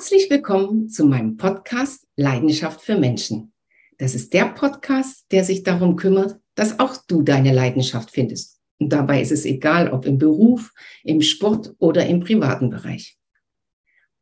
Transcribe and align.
Herzlich 0.00 0.30
willkommen 0.30 0.88
zu 0.88 1.04
meinem 1.04 1.36
Podcast 1.36 2.06
Leidenschaft 2.16 2.80
für 2.80 2.98
Menschen. 2.98 3.52
Das 3.98 4.14
ist 4.14 4.32
der 4.32 4.46
Podcast, 4.46 5.26
der 5.30 5.44
sich 5.44 5.62
darum 5.62 5.96
kümmert, 5.96 6.40
dass 6.54 6.80
auch 6.80 6.96
du 7.06 7.20
deine 7.20 7.52
Leidenschaft 7.52 8.10
findest. 8.10 8.62
Und 8.78 8.94
dabei 8.94 9.20
ist 9.20 9.30
es 9.30 9.44
egal, 9.44 9.92
ob 9.92 10.06
im 10.06 10.16
Beruf, 10.16 10.72
im 11.04 11.20
Sport 11.20 11.74
oder 11.76 12.06
im 12.06 12.20
privaten 12.20 12.70
Bereich. 12.70 13.18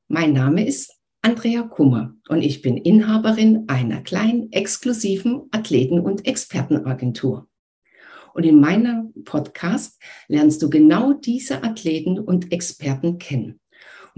Mein 0.08 0.32
Name 0.32 0.66
ist 0.66 0.98
Andrea 1.22 1.62
Kummer 1.62 2.12
und 2.28 2.42
ich 2.42 2.60
bin 2.60 2.76
Inhaberin 2.76 3.62
einer 3.68 4.02
kleinen 4.02 4.50
exklusiven 4.50 5.42
Athleten- 5.52 6.00
und 6.00 6.26
Expertenagentur. 6.26 7.46
Und 8.34 8.42
in 8.42 8.58
meinem 8.58 9.12
Podcast 9.22 10.02
lernst 10.26 10.60
du 10.60 10.70
genau 10.70 11.12
diese 11.12 11.62
Athleten 11.62 12.18
und 12.18 12.50
Experten 12.50 13.18
kennen. 13.18 13.60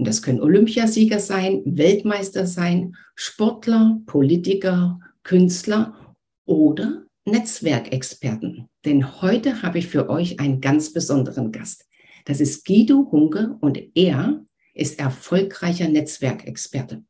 Und 0.01 0.07
das 0.07 0.23
können 0.23 0.41
Olympiasieger 0.41 1.19
sein, 1.19 1.61
Weltmeister 1.63 2.47
sein, 2.47 2.95
Sportler, 3.13 4.01
Politiker, 4.07 4.99
Künstler 5.21 6.15
oder 6.45 7.03
Netzwerkexperten. 7.25 8.67
Denn 8.83 9.21
heute 9.21 9.61
habe 9.61 9.77
ich 9.77 9.85
für 9.85 10.09
euch 10.09 10.39
einen 10.39 10.59
ganz 10.59 10.91
besonderen 10.91 11.51
Gast. 11.51 11.85
Das 12.25 12.41
ist 12.41 12.65
Guido 12.65 13.09
Hunke 13.11 13.57
und 13.61 13.79
er 13.93 14.43
ist 14.73 14.97
erfolgreicher 14.97 15.87
Netzwerkexperte. 15.87 17.03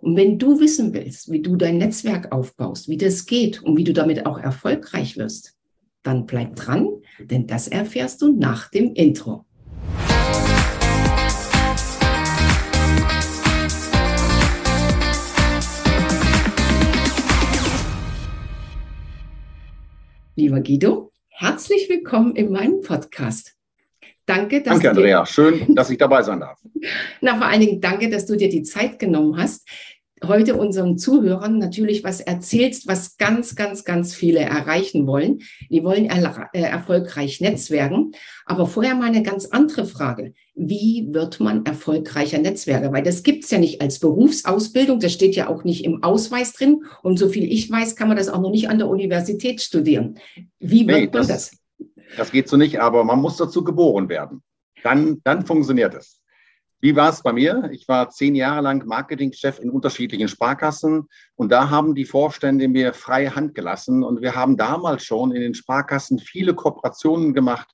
Und 0.00 0.16
wenn 0.16 0.38
du 0.38 0.58
wissen 0.58 0.94
willst, 0.94 1.30
wie 1.30 1.42
du 1.42 1.54
dein 1.54 1.76
Netzwerk 1.76 2.32
aufbaust, 2.32 2.88
wie 2.88 2.96
das 2.96 3.26
geht 3.26 3.62
und 3.62 3.76
wie 3.76 3.84
du 3.84 3.92
damit 3.92 4.24
auch 4.24 4.38
erfolgreich 4.38 5.18
wirst, 5.18 5.54
dann 6.02 6.24
bleib 6.24 6.56
dran, 6.56 6.88
denn 7.20 7.46
das 7.46 7.68
erfährst 7.68 8.22
du 8.22 8.34
nach 8.34 8.70
dem 8.70 8.94
Intro. 8.94 9.44
Lieber 20.38 20.60
Guido, 20.60 21.10
herzlich 21.30 21.88
willkommen 21.88 22.36
in 22.36 22.52
meinem 22.52 22.80
Podcast. 22.80 23.56
Danke, 24.24 24.62
dass 24.62 24.74
danke 24.74 24.90
Andrea. 24.90 25.26
Schön, 25.26 25.74
dass 25.74 25.90
ich 25.90 25.98
dabei 25.98 26.22
sein 26.22 26.38
darf. 26.38 26.60
Na, 27.20 27.36
vor 27.38 27.48
allen 27.48 27.58
Dingen 27.58 27.80
danke, 27.80 28.08
dass 28.08 28.24
du 28.24 28.36
dir 28.36 28.48
die 28.48 28.62
Zeit 28.62 29.00
genommen 29.00 29.36
hast, 29.36 29.68
heute 30.24 30.56
unseren 30.56 30.98
Zuhörern 30.98 31.58
natürlich 31.58 32.04
was 32.04 32.20
erzählst, 32.20 32.88
was 32.88 33.16
ganz, 33.16 33.54
ganz, 33.54 33.84
ganz 33.84 34.14
viele 34.14 34.40
erreichen 34.40 35.06
wollen. 35.06 35.40
Die 35.70 35.82
wollen 35.84 36.06
er, 36.06 36.48
äh, 36.52 36.60
erfolgreich 36.60 37.40
netzwerken. 37.40 38.12
Aber 38.44 38.66
vorher 38.66 38.94
mal 38.94 39.08
eine 39.08 39.22
ganz 39.22 39.46
andere 39.46 39.86
Frage. 39.86 40.32
Wie 40.54 41.08
wird 41.10 41.40
man 41.40 41.64
erfolgreicher 41.64 42.38
Netzwerker? 42.38 42.92
Weil 42.92 43.02
das 43.02 43.22
gibt's 43.22 43.50
ja 43.50 43.58
nicht 43.58 43.80
als 43.80 43.98
Berufsausbildung. 44.00 45.00
Das 45.00 45.12
steht 45.12 45.36
ja 45.36 45.48
auch 45.48 45.64
nicht 45.64 45.84
im 45.84 46.02
Ausweis 46.02 46.52
drin. 46.52 46.84
Und 47.02 47.18
so 47.18 47.28
viel 47.28 47.44
ich 47.44 47.70
weiß, 47.70 47.96
kann 47.96 48.08
man 48.08 48.16
das 48.16 48.28
auch 48.28 48.40
noch 48.40 48.50
nicht 48.50 48.68
an 48.68 48.78
der 48.78 48.88
Universität 48.88 49.60
studieren. 49.60 50.18
Wie 50.58 50.86
wird 50.86 50.98
nee, 50.98 51.04
man 51.04 51.12
das? 51.12 51.28
das? 51.28 51.58
Das 52.16 52.32
geht 52.32 52.48
so 52.48 52.56
nicht, 52.56 52.80
aber 52.80 53.04
man 53.04 53.20
muss 53.20 53.36
dazu 53.36 53.62
geboren 53.62 54.08
werden. 54.08 54.42
Dann, 54.82 55.20
dann 55.24 55.44
funktioniert 55.44 55.94
es. 55.94 56.17
Wie 56.80 56.94
war 56.94 57.10
es 57.10 57.22
bei 57.22 57.32
mir? 57.32 57.68
Ich 57.72 57.88
war 57.88 58.08
zehn 58.10 58.36
Jahre 58.36 58.60
lang 58.60 58.86
Marketingchef 58.86 59.58
in 59.58 59.70
unterschiedlichen 59.70 60.28
Sparkassen 60.28 61.08
und 61.34 61.50
da 61.50 61.70
haben 61.70 61.96
die 61.96 62.04
Vorstände 62.04 62.68
mir 62.68 62.94
freie 62.94 63.34
Hand 63.34 63.56
gelassen 63.56 64.04
und 64.04 64.22
wir 64.22 64.36
haben 64.36 64.56
damals 64.56 65.02
schon 65.04 65.32
in 65.32 65.40
den 65.40 65.54
Sparkassen 65.54 66.20
viele 66.20 66.54
Kooperationen 66.54 67.34
gemacht, 67.34 67.68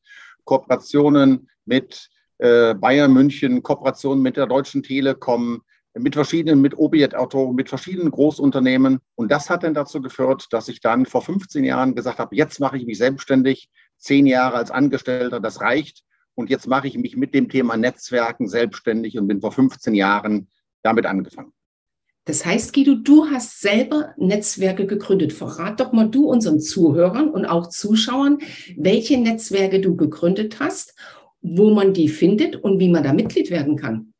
Kooperationen 0.45 1.51
mit 1.67 2.09
äh, 2.39 2.75
Bayern 2.75 3.13
München, 3.13 3.63
Kooperationen 3.63 4.23
mit 4.23 4.39
der 4.39 4.47
Deutschen 4.47 4.83
Telekom, 4.83 5.63
mit 5.93 6.15
verschiedenen, 6.15 6.63
mit 6.63 6.77
Obiet 6.77 7.15
Auto, 7.15 7.53
mit 7.53 7.69
verschiedenen 7.69 8.11
Großunternehmen. 8.11 9.01
Und 9.15 9.31
das 9.31 9.51
hat 9.51 9.63
dann 9.63 9.75
dazu 9.75 10.01
geführt, 10.01 10.47
dass 10.51 10.69
ich 10.69 10.81
dann 10.81 11.07
vor 11.07 11.23
15 11.23 11.63
Jahren 11.63 11.95
gesagt 11.95 12.19
habe, 12.19 12.35
jetzt 12.35 12.59
mache 12.59 12.79
ich 12.79 12.87
mich 12.87 12.99
selbstständig, 12.99 13.71
zehn 13.99 14.27
Jahre 14.27 14.57
als 14.57 14.71
Angestellter, 14.71 15.41
das 15.41 15.61
reicht. 15.61 16.03
Und 16.35 16.51
jetzt 16.51 16.67
mache 16.67 16.89
ich 16.89 16.99
mich 16.99 17.17
mit 17.17 17.35
dem 17.35 17.49
Thema 17.49 17.77
Netzwerken 17.77 18.49
selbstständig 18.49 19.19
und 19.19 19.29
bin 19.29 19.41
vor 19.41 19.53
15 19.53 19.95
Jahren 19.95 20.49
damit 20.83 21.07
angefangen. 21.07 21.53
Das 22.27 22.45
heißt, 22.47 22.73
Guido, 22.73 22.95
du 22.95 23.27
hast 23.27 23.61
selber 23.61 24.15
Netzwerke 24.17 24.87
gegründet. 24.87 25.33
Verrat 25.33 25.79
doch 25.81 25.93
mal 25.93 26.09
du 26.09 26.27
unseren 26.27 26.59
Zuhörern 26.59 27.29
und 27.29 27.45
auch 27.45 27.69
Zuschauern, 27.69 28.39
welche 28.77 29.19
Netzwerke 29.19 29.81
du 29.81 29.95
gegründet 29.95 30.59
hast, 30.59 30.99
wo 31.43 31.75
man 31.75 31.93
die 31.93 32.09
findet 32.09 32.57
und 32.57 32.79
wie 32.79 32.89
man 32.89 33.05
da 33.05 33.13
Mitglied 33.13 33.51
werden 33.51 33.77
kann. 33.77 34.15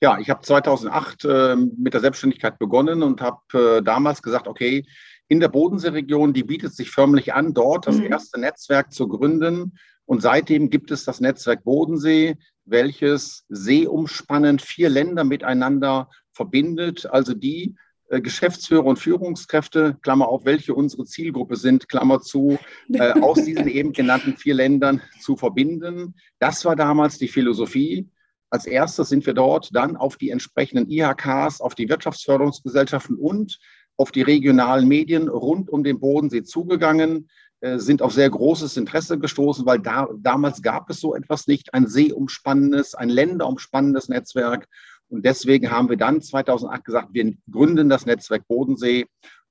Ja, 0.00 0.18
ich 0.18 0.30
habe 0.30 0.42
2008 0.42 1.24
äh, 1.24 1.56
mit 1.56 1.94
der 1.94 2.00
Selbstständigkeit 2.00 2.58
begonnen 2.58 3.02
und 3.02 3.20
habe 3.20 3.78
äh, 3.78 3.82
damals 3.82 4.22
gesagt, 4.22 4.46
okay, 4.46 4.86
in 5.28 5.40
der 5.40 5.48
Bodenseeregion, 5.48 6.32
die 6.32 6.44
bietet 6.44 6.74
sich 6.74 6.90
förmlich 6.90 7.34
an, 7.34 7.54
dort 7.54 7.86
das 7.86 7.96
mhm. 7.96 8.06
erste 8.12 8.38
Netzwerk 8.38 8.92
zu 8.92 9.08
gründen. 9.08 9.78
Und 10.06 10.22
seitdem 10.22 10.70
gibt 10.70 10.90
es 10.90 11.04
das 11.04 11.20
Netzwerk 11.20 11.64
Bodensee, 11.64 12.36
welches 12.64 13.44
seeumspannend 13.48 14.62
vier 14.62 14.88
Länder 14.88 15.24
miteinander 15.24 16.08
verbindet. 16.32 17.06
Also 17.06 17.34
die 17.34 17.74
äh, 18.08 18.20
Geschäftsführer 18.20 18.84
und 18.84 18.98
Führungskräfte, 18.98 19.96
Klammer 20.02 20.28
auf, 20.28 20.44
welche 20.44 20.74
unsere 20.74 21.04
Zielgruppe 21.04 21.56
sind, 21.56 21.88
Klammer 21.88 22.20
zu, 22.20 22.58
äh, 22.92 23.12
aus 23.20 23.42
diesen 23.44 23.68
eben 23.68 23.92
genannten 23.92 24.36
vier 24.36 24.54
Ländern 24.54 25.00
zu 25.20 25.36
verbinden. 25.36 26.14
Das 26.38 26.64
war 26.64 26.76
damals 26.76 27.18
die 27.18 27.28
Philosophie. 27.28 28.08
Als 28.50 28.66
erstes 28.66 29.08
sind 29.08 29.26
wir 29.26 29.34
dort 29.34 29.74
dann 29.74 29.96
auf 29.96 30.16
die 30.16 30.30
entsprechenden 30.30 30.90
IHKs, 30.90 31.60
auf 31.60 31.74
die 31.74 31.88
Wirtschaftsförderungsgesellschaften 31.88 33.16
und 33.16 33.58
auf 33.96 34.12
die 34.12 34.22
regionalen 34.22 34.86
Medien 34.86 35.28
rund 35.28 35.70
um 35.70 35.82
den 35.82 35.98
Bodensee 35.98 36.42
zugegangen, 36.42 37.28
sind 37.76 38.02
auf 38.02 38.12
sehr 38.12 38.28
großes 38.28 38.76
Interesse 38.76 39.18
gestoßen, 39.18 39.64
weil 39.64 39.78
da, 39.78 40.08
damals 40.18 40.62
gab 40.62 40.90
es 40.90 41.00
so 41.00 41.14
etwas 41.14 41.46
nicht, 41.46 41.72
ein 41.72 41.86
seeumspannendes, 41.86 42.94
ein 42.94 43.08
länderumspannendes 43.08 44.08
Netzwerk. 44.08 44.68
Und 45.08 45.24
deswegen 45.24 45.70
haben 45.70 45.88
wir 45.88 45.96
dann 45.96 46.20
2008 46.20 46.84
gesagt, 46.84 47.08
wir 47.12 47.34
gründen 47.50 47.88
das 47.88 48.06
Netzwerk 48.06 48.46
Bodensee. 48.48 49.06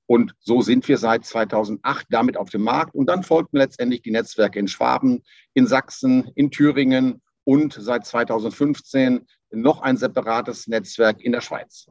Und 0.06 0.34
so 0.40 0.60
sind 0.60 0.86
wir 0.86 0.98
seit 0.98 1.24
2008 1.24 2.06
damit 2.10 2.36
auf 2.36 2.50
dem 2.50 2.62
Markt. 2.62 2.94
Und 2.94 3.06
dann 3.06 3.22
folgten 3.22 3.56
letztendlich 3.56 4.02
die 4.02 4.10
Netzwerke 4.10 4.58
in 4.58 4.68
Schwaben, 4.68 5.22
in 5.54 5.66
Sachsen, 5.66 6.30
in 6.34 6.50
Thüringen 6.50 7.22
und 7.44 7.72
seit 7.72 8.06
2015 8.06 9.26
noch 9.50 9.82
ein 9.82 9.96
separates 9.96 10.66
Netzwerk 10.66 11.20
in 11.20 11.32
der 11.32 11.40
Schweiz. 11.40 11.86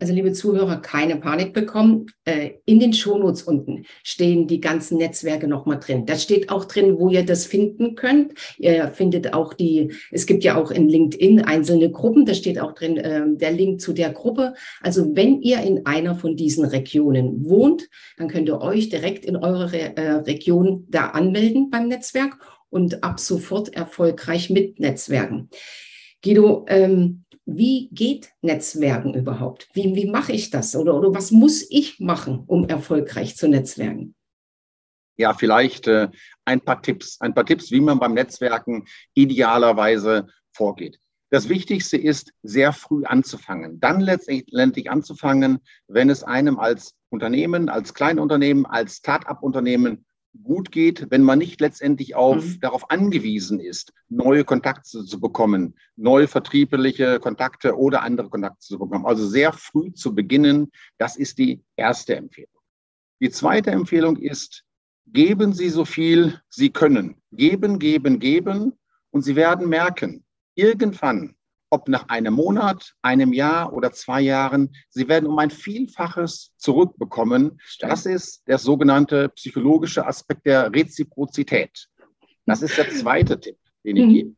Also 0.00 0.14
liebe 0.14 0.32
Zuhörer, 0.32 0.80
keine 0.80 1.16
Panik 1.16 1.52
bekommen. 1.52 2.06
Äh, 2.24 2.52
in 2.64 2.80
den 2.80 2.94
Shownotes 2.94 3.42
unten 3.42 3.84
stehen 4.02 4.46
die 4.46 4.60
ganzen 4.60 4.96
Netzwerke 4.96 5.46
nochmal 5.46 5.78
drin. 5.78 6.06
Da 6.06 6.16
steht 6.16 6.48
auch 6.48 6.64
drin, 6.64 6.98
wo 6.98 7.10
ihr 7.10 7.22
das 7.22 7.44
finden 7.44 7.96
könnt. 7.96 8.32
Ihr 8.56 8.88
findet 8.88 9.34
auch 9.34 9.52
die, 9.52 9.92
es 10.10 10.24
gibt 10.24 10.42
ja 10.42 10.56
auch 10.56 10.70
in 10.70 10.88
LinkedIn 10.88 11.42
einzelne 11.42 11.90
Gruppen, 11.90 12.24
da 12.24 12.32
steht 12.32 12.58
auch 12.58 12.72
drin 12.72 12.96
äh, 12.96 13.24
der 13.28 13.52
Link 13.52 13.82
zu 13.82 13.92
der 13.92 14.10
Gruppe. 14.10 14.54
Also 14.80 15.14
wenn 15.14 15.42
ihr 15.42 15.60
in 15.60 15.84
einer 15.84 16.14
von 16.14 16.34
diesen 16.34 16.64
Regionen 16.64 17.44
wohnt, 17.44 17.86
dann 18.16 18.28
könnt 18.28 18.48
ihr 18.48 18.62
euch 18.62 18.88
direkt 18.88 19.26
in 19.26 19.36
eurer 19.36 19.72
äh, 19.74 20.12
Region 20.12 20.86
da 20.88 21.08
anmelden 21.08 21.68
beim 21.68 21.88
Netzwerk 21.88 22.38
und 22.70 23.04
ab 23.04 23.20
sofort 23.20 23.74
erfolgreich 23.74 24.48
mit 24.48 24.80
Netzwerken. 24.80 25.50
Guido, 26.22 26.64
ähm, 26.68 27.24
wie 27.56 27.88
geht 27.92 28.32
Netzwerken 28.42 29.14
überhaupt? 29.14 29.68
Wie, 29.72 29.94
wie 29.94 30.10
mache 30.10 30.32
ich 30.32 30.50
das? 30.50 30.74
Oder, 30.76 30.94
oder 30.94 31.14
was 31.14 31.30
muss 31.30 31.66
ich 31.70 32.00
machen, 32.00 32.44
um 32.46 32.68
erfolgreich 32.68 33.36
zu 33.36 33.48
netzwerken? 33.48 34.14
Ja, 35.16 35.34
vielleicht 35.34 35.86
äh, 35.86 36.08
ein 36.44 36.60
paar 36.60 36.80
Tipps, 36.80 37.20
ein 37.20 37.34
paar 37.34 37.44
Tipps, 37.44 37.70
wie 37.70 37.80
man 37.80 37.98
beim 37.98 38.14
Netzwerken 38.14 38.86
idealerweise 39.14 40.28
vorgeht. 40.52 40.98
Das 41.30 41.48
Wichtigste 41.48 41.96
ist, 41.96 42.32
sehr 42.42 42.72
früh 42.72 43.04
anzufangen. 43.04 43.78
Dann 43.80 44.00
letztendlich 44.00 44.90
anzufangen, 44.90 45.60
wenn 45.86 46.10
es 46.10 46.24
einem 46.24 46.58
als 46.58 46.94
Unternehmen, 47.10 47.68
als 47.68 47.94
Kleinunternehmen, 47.94 48.66
als 48.66 48.96
Start-up-Unternehmen 48.96 50.06
gut 50.42 50.70
geht, 50.70 51.10
wenn 51.10 51.22
man 51.22 51.38
nicht 51.38 51.60
letztendlich 51.60 52.14
auf, 52.14 52.44
mhm. 52.44 52.60
darauf 52.60 52.90
angewiesen 52.90 53.60
ist, 53.60 53.92
neue 54.08 54.44
Kontakte 54.44 55.04
zu 55.04 55.20
bekommen, 55.20 55.74
neue 55.96 56.28
vertriebliche 56.28 57.18
Kontakte 57.20 57.76
oder 57.76 58.02
andere 58.02 58.28
Kontakte 58.28 58.60
zu 58.60 58.78
bekommen. 58.78 59.06
Also 59.06 59.26
sehr 59.26 59.52
früh 59.52 59.92
zu 59.92 60.14
beginnen, 60.14 60.70
das 60.98 61.16
ist 61.16 61.38
die 61.38 61.62
erste 61.76 62.16
Empfehlung. 62.16 62.50
Die 63.20 63.30
zweite 63.30 63.70
Empfehlung 63.70 64.16
ist, 64.16 64.64
geben 65.06 65.52
Sie 65.52 65.68
so 65.68 65.84
viel 65.84 66.40
Sie 66.48 66.70
können. 66.70 67.16
Geben, 67.32 67.78
geben, 67.78 68.18
geben. 68.18 68.72
Und 69.10 69.22
Sie 69.22 69.36
werden 69.36 69.68
merken, 69.68 70.24
irgendwann 70.54 71.34
ob 71.70 71.88
nach 71.88 72.08
einem 72.08 72.34
Monat, 72.34 72.94
einem 73.00 73.32
Jahr 73.32 73.72
oder 73.72 73.92
zwei 73.92 74.20
Jahren, 74.20 74.74
sie 74.88 75.08
werden 75.08 75.26
um 75.26 75.38
ein 75.38 75.50
Vielfaches 75.50 76.52
zurückbekommen. 76.56 77.58
Stimmt. 77.62 77.92
Das 77.92 78.06
ist 78.06 78.46
der 78.48 78.58
sogenannte 78.58 79.28
psychologische 79.30 80.06
Aspekt 80.06 80.46
der 80.46 80.72
Reziprozität. 80.74 81.88
Das 82.44 82.62
ist 82.62 82.76
der 82.76 82.90
zweite 82.90 83.38
Tipp, 83.38 83.56
den 83.84 83.96
ich 83.96 84.06
mhm. 84.06 84.12
gebe. 84.12 84.36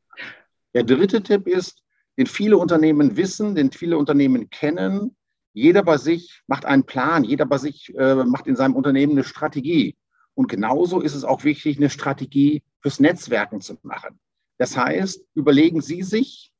Der 0.74 0.84
dritte 0.84 1.22
Tipp 1.22 1.46
ist, 1.46 1.82
den 2.18 2.26
viele 2.26 2.58
Unternehmen 2.58 3.16
wissen, 3.16 3.54
den 3.54 3.72
viele 3.72 3.96
Unternehmen 3.96 4.50
kennen. 4.50 5.16
Jeder 5.54 5.82
bei 5.82 5.96
sich 5.96 6.42
macht 6.46 6.66
einen 6.66 6.84
Plan, 6.84 7.24
jeder 7.24 7.46
bei 7.46 7.58
sich 7.58 7.94
äh, 7.96 8.16
macht 8.24 8.46
in 8.46 8.56
seinem 8.56 8.74
Unternehmen 8.74 9.12
eine 9.12 9.24
Strategie. 9.24 9.96
Und 10.34 10.48
genauso 10.48 11.00
ist 11.00 11.14
es 11.14 11.24
auch 11.24 11.44
wichtig, 11.44 11.78
eine 11.78 11.90
Strategie 11.90 12.62
fürs 12.80 13.00
Netzwerken 13.00 13.60
zu 13.60 13.76
machen. 13.82 14.18
Das 14.58 14.76
heißt, 14.76 15.26
überlegen 15.34 15.80
Sie 15.80 16.02
sich, 16.02 16.51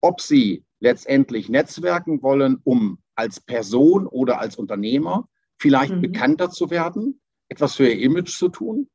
ob 0.00 0.20
Sie 0.20 0.64
letztendlich 0.80 1.48
netzwerken 1.48 2.22
wollen, 2.22 2.60
um 2.64 2.98
als 3.14 3.40
Person 3.40 4.06
oder 4.06 4.40
als 4.40 4.56
Unternehmer 4.56 5.28
vielleicht 5.58 5.94
mhm. 5.94 6.00
bekannter 6.00 6.50
zu 6.50 6.70
werden, 6.70 7.20
etwas 7.48 7.74
für 7.74 7.86
Ihr 7.86 8.00
Image 8.00 8.36
zu 8.36 8.48
tun, 8.48 8.88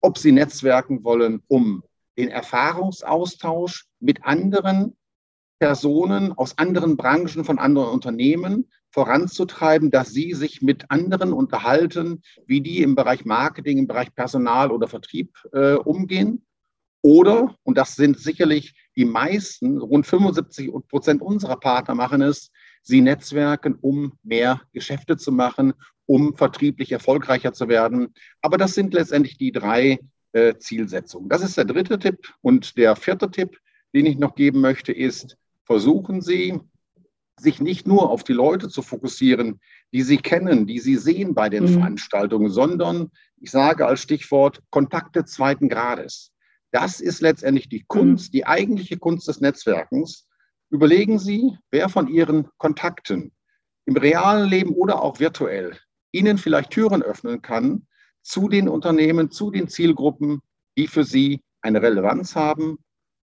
ob 0.00 0.18
Sie 0.18 0.32
netzwerken 0.32 1.04
wollen, 1.04 1.42
um 1.48 1.82
den 2.16 2.28
Erfahrungsaustausch 2.28 3.86
mit 4.00 4.24
anderen 4.24 4.96
Personen 5.58 6.32
aus 6.32 6.58
anderen 6.58 6.96
Branchen 6.96 7.44
von 7.44 7.58
anderen 7.58 7.90
Unternehmen 7.90 8.70
voranzutreiben, 8.90 9.90
dass 9.90 10.10
sie 10.10 10.32
sich 10.32 10.62
mit 10.62 10.90
anderen 10.90 11.32
unterhalten, 11.32 12.22
wie 12.46 12.60
die 12.60 12.82
im 12.82 12.94
Bereich 12.94 13.24
Marketing, 13.24 13.78
im 13.78 13.86
Bereich 13.86 14.14
Personal 14.14 14.70
oder 14.70 14.88
Vertrieb 14.88 15.34
äh, 15.52 15.74
umgehen. 15.74 16.45
Oder, 17.02 17.54
und 17.62 17.78
das 17.78 17.94
sind 17.94 18.18
sicherlich 18.18 18.74
die 18.96 19.04
meisten, 19.04 19.78
rund 19.78 20.06
75 20.06 20.70
Prozent 20.88 21.22
unserer 21.22 21.56
Partner 21.56 21.94
machen 21.94 22.22
es, 22.22 22.50
sie 22.82 23.00
netzwerken, 23.00 23.76
um 23.80 24.14
mehr 24.22 24.60
Geschäfte 24.72 25.16
zu 25.16 25.32
machen, 25.32 25.74
um 26.06 26.36
vertrieblich 26.36 26.92
erfolgreicher 26.92 27.52
zu 27.52 27.68
werden. 27.68 28.14
Aber 28.40 28.58
das 28.58 28.74
sind 28.74 28.94
letztendlich 28.94 29.36
die 29.38 29.52
drei 29.52 29.98
äh, 30.32 30.54
Zielsetzungen. 30.58 31.28
Das 31.28 31.42
ist 31.42 31.56
der 31.56 31.64
dritte 31.64 31.98
Tipp. 31.98 32.32
Und 32.42 32.76
der 32.76 32.96
vierte 32.96 33.30
Tipp, 33.30 33.58
den 33.94 34.06
ich 34.06 34.18
noch 34.18 34.34
geben 34.34 34.60
möchte, 34.60 34.92
ist, 34.92 35.36
versuchen 35.64 36.20
Sie, 36.20 36.60
sich 37.38 37.60
nicht 37.60 37.86
nur 37.86 38.10
auf 38.10 38.24
die 38.24 38.32
Leute 38.32 38.68
zu 38.68 38.82
fokussieren, 38.82 39.60
die 39.92 40.02
Sie 40.02 40.16
kennen, 40.16 40.66
die 40.66 40.78
Sie 40.78 40.96
sehen 40.96 41.34
bei 41.34 41.48
den 41.48 41.64
mhm. 41.64 41.74
Veranstaltungen, 41.74 42.50
sondern 42.50 43.10
ich 43.38 43.50
sage 43.50 43.86
als 43.86 44.00
Stichwort 44.00 44.62
Kontakte 44.70 45.24
zweiten 45.24 45.68
Grades. 45.68 46.32
Das 46.72 47.00
ist 47.00 47.20
letztendlich 47.20 47.68
die 47.68 47.84
Kunst, 47.86 48.28
mhm. 48.28 48.32
die 48.32 48.46
eigentliche 48.46 48.98
Kunst 48.98 49.28
des 49.28 49.40
Netzwerkens. 49.40 50.28
Überlegen 50.70 51.18
Sie, 51.18 51.56
wer 51.70 51.88
von 51.88 52.08
Ihren 52.08 52.48
Kontakten 52.58 53.32
im 53.86 53.96
realen 53.96 54.48
Leben 54.48 54.70
oder 54.70 55.02
auch 55.02 55.20
virtuell 55.20 55.78
Ihnen 56.12 56.38
vielleicht 56.38 56.70
Türen 56.70 57.02
öffnen 57.02 57.42
kann 57.42 57.86
zu 58.22 58.48
den 58.48 58.68
Unternehmen, 58.68 59.30
zu 59.30 59.50
den 59.50 59.68
Zielgruppen, 59.68 60.40
die 60.76 60.88
für 60.88 61.04
Sie 61.04 61.42
eine 61.60 61.82
Relevanz 61.82 62.34
haben 62.34 62.78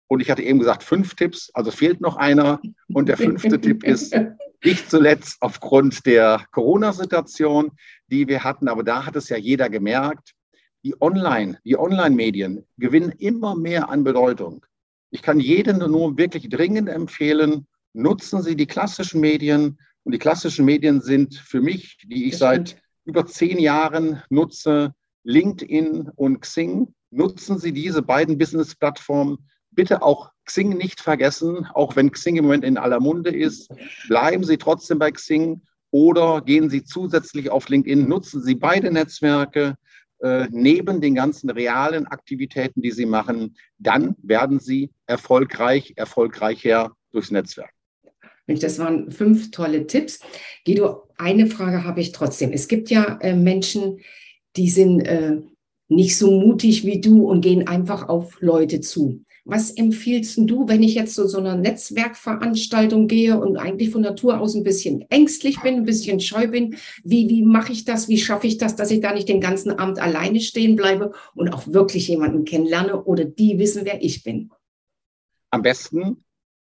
und 0.09 0.21
ich 0.21 0.31
hatte 0.31 0.41
eben 0.41 0.57
gesagt, 0.57 0.83
fünf 0.83 1.13
Tipps, 1.13 1.51
also 1.53 1.69
fehlt 1.69 2.01
noch 2.01 2.17
einer. 2.17 2.59
Und 2.91 3.07
der 3.07 3.17
fünfte 3.17 3.61
Tipp 3.61 3.83
ist, 3.83 4.15
nicht 4.63 4.89
zuletzt 4.89 5.37
aufgrund 5.39 6.05
der 6.07 6.45
Corona-Situation, 6.51 7.71
die 8.07 8.27
wir 8.27 8.43
hatten, 8.43 8.67
aber 8.67 8.83
da 8.83 9.05
hat 9.05 9.15
es 9.15 9.29
ja 9.29 9.37
jeder 9.37 9.69
gemerkt, 9.69 10.33
die 10.83 10.99
Online, 11.01 11.59
die 11.65 11.77
Online-Medien 11.77 12.65
gewinnen 12.77 13.11
immer 13.17 13.55
mehr 13.55 13.89
an 13.89 14.03
Bedeutung. 14.03 14.65
Ich 15.11 15.21
kann 15.21 15.39
jedem 15.39 15.79
nur 15.79 16.17
wirklich 16.17 16.49
dringend 16.49 16.89
empfehlen, 16.89 17.67
nutzen 17.93 18.41
Sie 18.41 18.55
die 18.55 18.67
klassischen 18.67 19.21
Medien. 19.21 19.79
Und 20.03 20.13
die 20.13 20.19
klassischen 20.19 20.65
Medien 20.65 21.01
sind 21.01 21.35
für 21.35 21.61
mich, 21.61 21.97
die 22.05 22.27
ich 22.27 22.37
seit 22.37 22.81
über 23.05 23.25
zehn 23.25 23.59
Jahren 23.59 24.21
nutze, 24.29 24.93
LinkedIn 25.23 26.09
und 26.15 26.41
Xing. 26.41 26.93
Nutzen 27.11 27.57
Sie 27.57 27.73
diese 27.73 28.01
beiden 28.01 28.37
Business-Plattformen 28.37 29.39
bitte 29.71 30.01
auch 30.01 30.31
Xing 30.45 30.77
nicht 30.77 30.99
vergessen, 31.01 31.65
auch 31.73 31.95
wenn 31.95 32.11
Xing 32.11 32.37
im 32.37 32.45
Moment 32.45 32.63
in 32.63 32.77
aller 32.77 32.99
Munde 32.99 33.31
ist. 33.31 33.71
Bleiben 34.07 34.43
Sie 34.43 34.57
trotzdem 34.57 34.99
bei 34.99 35.11
Xing 35.11 35.61
oder 35.91 36.41
gehen 36.41 36.69
Sie 36.69 36.83
zusätzlich 36.83 37.49
auf 37.49 37.69
LinkedIn, 37.69 38.07
nutzen 38.07 38.41
Sie 38.43 38.55
beide 38.55 38.91
Netzwerke 38.91 39.75
äh, 40.21 40.47
neben 40.51 41.01
den 41.01 41.15
ganzen 41.15 41.49
realen 41.49 42.05
Aktivitäten, 42.07 42.81
die 42.81 42.91
Sie 42.91 43.05
machen. 43.05 43.55
Dann 43.77 44.15
werden 44.21 44.59
Sie 44.59 44.91
erfolgreich, 45.05 45.93
erfolgreicher 45.95 46.91
durchs 47.11 47.31
Netzwerk. 47.31 47.71
Das 48.47 48.79
waren 48.79 49.11
fünf 49.11 49.51
tolle 49.51 49.85
Tipps. 49.85 50.19
Guido, 50.65 51.07
eine 51.17 51.47
Frage 51.47 51.83
habe 51.83 52.01
ich 52.01 52.11
trotzdem. 52.11 52.51
Es 52.51 52.67
gibt 52.67 52.89
ja 52.89 53.19
äh, 53.21 53.35
Menschen, 53.35 53.99
die 54.55 54.69
sind 54.69 55.01
äh, 55.01 55.37
nicht 55.87 56.17
so 56.17 56.31
mutig 56.31 56.85
wie 56.85 56.99
du 56.99 57.29
und 57.29 57.41
gehen 57.41 57.67
einfach 57.67 58.09
auf 58.09 58.41
Leute 58.41 58.81
zu. 58.81 59.23
Was 59.45 59.71
empfiehlst 59.71 60.37
du, 60.41 60.67
wenn 60.67 60.83
ich 60.83 60.95
jetzt 60.95 61.15
zu 61.15 61.27
so 61.27 61.39
einer 61.39 61.55
Netzwerkveranstaltung 61.55 63.07
gehe 63.07 63.39
und 63.39 63.57
eigentlich 63.57 63.89
von 63.89 64.01
Natur 64.01 64.39
aus 64.39 64.55
ein 64.55 64.63
bisschen 64.63 65.05
ängstlich 65.09 65.59
bin, 65.61 65.75
ein 65.75 65.85
bisschen 65.85 66.19
scheu 66.19 66.47
bin? 66.47 66.75
Wie, 67.03 67.29
wie 67.29 67.43
mache 67.43 67.71
ich 67.71 67.85
das? 67.85 68.07
Wie 68.09 68.17
schaffe 68.17 68.47
ich 68.47 68.57
das, 68.57 68.75
dass 68.75 68.91
ich 68.91 69.01
da 69.01 69.13
nicht 69.13 69.29
den 69.29 69.41
ganzen 69.41 69.71
Abend 69.71 69.99
alleine 69.99 70.39
stehen 70.39 70.75
bleibe 70.75 71.13
und 71.35 71.53
auch 71.53 71.67
wirklich 71.67 72.07
jemanden 72.07 72.45
kennenlerne 72.45 73.03
oder 73.03 73.25
die 73.25 73.57
wissen, 73.59 73.85
wer 73.85 74.03
ich 74.03 74.23
bin? 74.23 74.51
Am 75.51 75.61
besten 75.61 76.23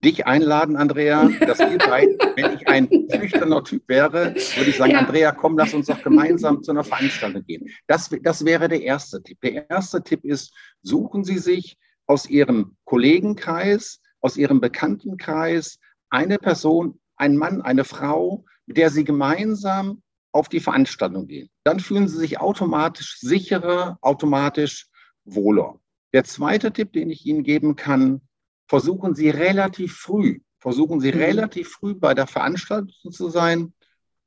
dich 0.05 0.27
einladen, 0.27 0.77
Andrea, 0.77 1.29
dass 1.41 1.61
ihr 1.61 1.79
beiden, 1.79 2.17
wenn 2.37 2.55
ich 2.55 2.67
ein 2.69 2.89
schüchterner 3.15 3.63
Typ 3.63 3.87
wäre, 3.89 4.35
würde 4.57 4.71
ich 4.71 4.77
sagen, 4.77 4.93
ja. 4.93 5.01
Andrea, 5.01 5.33
komm, 5.33 5.59
lass 5.59 5.75
uns 5.75 5.87
doch 5.87 6.03
gemeinsam 6.03 6.63
zu 6.63 6.71
einer 6.71 6.85
Veranstaltung 6.85 7.45
gehen. 7.45 7.69
Das, 7.87 8.09
das 8.23 8.45
wäre 8.45 8.69
der 8.69 8.83
erste 8.83 9.23
Tipp. 9.23 9.39
Der 9.43 9.69
erste 9.69 10.03
Tipp 10.03 10.25
ist, 10.25 10.55
suchen 10.83 11.25
Sie 11.25 11.39
sich 11.39 11.77
aus 12.11 12.29
ihrem 12.29 12.77
Kollegenkreis, 12.87 14.01
aus 14.21 14.37
ihrem 14.37 14.61
Bekanntenkreis 14.61 15.79
eine 16.09 16.39
Person, 16.39 16.99
ein 17.15 17.37
Mann, 17.37 17.63
eine 17.63 17.85
Frau, 17.85 18.45
mit 18.67 18.79
der 18.79 18.91
sie 18.91 19.05
gemeinsam 19.05 20.03
auf 20.33 20.49
die 20.49 20.59
Veranstaltung 20.59 21.29
gehen. 21.29 21.49
Dann 21.63 21.79
fühlen 21.79 22.09
sie 22.09 22.19
sich 22.19 22.41
automatisch 22.41 23.21
sicherer, 23.21 23.97
automatisch 24.01 24.89
wohler. 25.25 25.79
Der 26.13 26.25
zweite 26.25 26.73
Tipp, 26.73 26.93
den 26.95 27.11
ich 27.11 27.27
Ihnen 27.27 27.45
geben 27.45 27.77
kann, 27.77 28.23
versuchen 28.67 29.15
Sie 29.15 29.31
relativ 29.31 29.95
früh, 29.95 30.41
versuchen 30.59 30.99
Sie 30.99 31.13
mhm. 31.13 31.19
relativ 31.19 31.69
früh 31.69 31.95
bei 31.95 32.15
der 32.15 32.27
Veranstaltung 32.27 33.13
zu 33.13 33.31
sein 33.31 33.73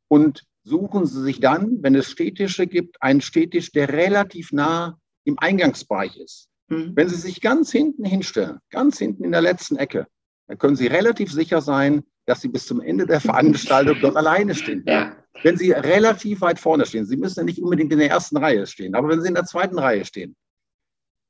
und 0.08 0.46
suchen 0.64 1.06
Sie 1.06 1.22
sich 1.22 1.42
dann, 1.42 1.84
wenn 1.84 1.96
es 1.96 2.10
Städtische 2.10 2.66
gibt, 2.66 3.02
einen 3.02 3.20
Städtisch, 3.20 3.74
der 3.74 3.90
relativ 3.90 4.54
nah 4.54 4.98
im 5.26 5.38
Eingangsbereich 5.38 6.16
ist. 6.16 6.48
Mhm. 6.70 6.94
Wenn 6.96 7.10
Sie 7.10 7.16
sich 7.16 7.42
ganz 7.42 7.72
hinten 7.72 8.06
hinstellen, 8.06 8.60
ganz 8.70 8.98
hinten 8.98 9.24
in 9.24 9.32
der 9.32 9.42
letzten 9.42 9.76
Ecke, 9.76 10.08
dann 10.48 10.58
können 10.58 10.76
Sie 10.76 10.88
relativ 10.88 11.32
sicher 11.32 11.62
sein, 11.62 12.04
dass 12.26 12.42
Sie 12.42 12.48
bis 12.48 12.66
zum 12.66 12.82
Ende 12.82 13.06
der 13.06 13.20
Veranstaltung 13.20 13.98
dort 14.02 14.16
alleine 14.18 14.56
stehen. 14.56 14.84
Ja. 14.88 15.16
Wenn 15.42 15.58
Sie 15.58 15.72
relativ 15.72 16.42
weit 16.42 16.60
vorne 16.60 16.86
stehen, 16.86 17.06
Sie 17.06 17.18
müssen 17.18 17.40
ja 17.40 17.44
nicht 17.44 17.62
unbedingt 17.62 17.92
in 17.92 18.00
der 18.00 18.10
ersten 18.10 18.38
Reihe 18.38 18.66
stehen, 18.68 18.96
aber 18.96 19.10
wenn 19.10 19.22
Sie 19.22 19.28
in 19.28 19.36
der 19.36 19.46
zweiten 19.46 19.80
Reihe 19.80 20.06
stehen, 20.06 20.36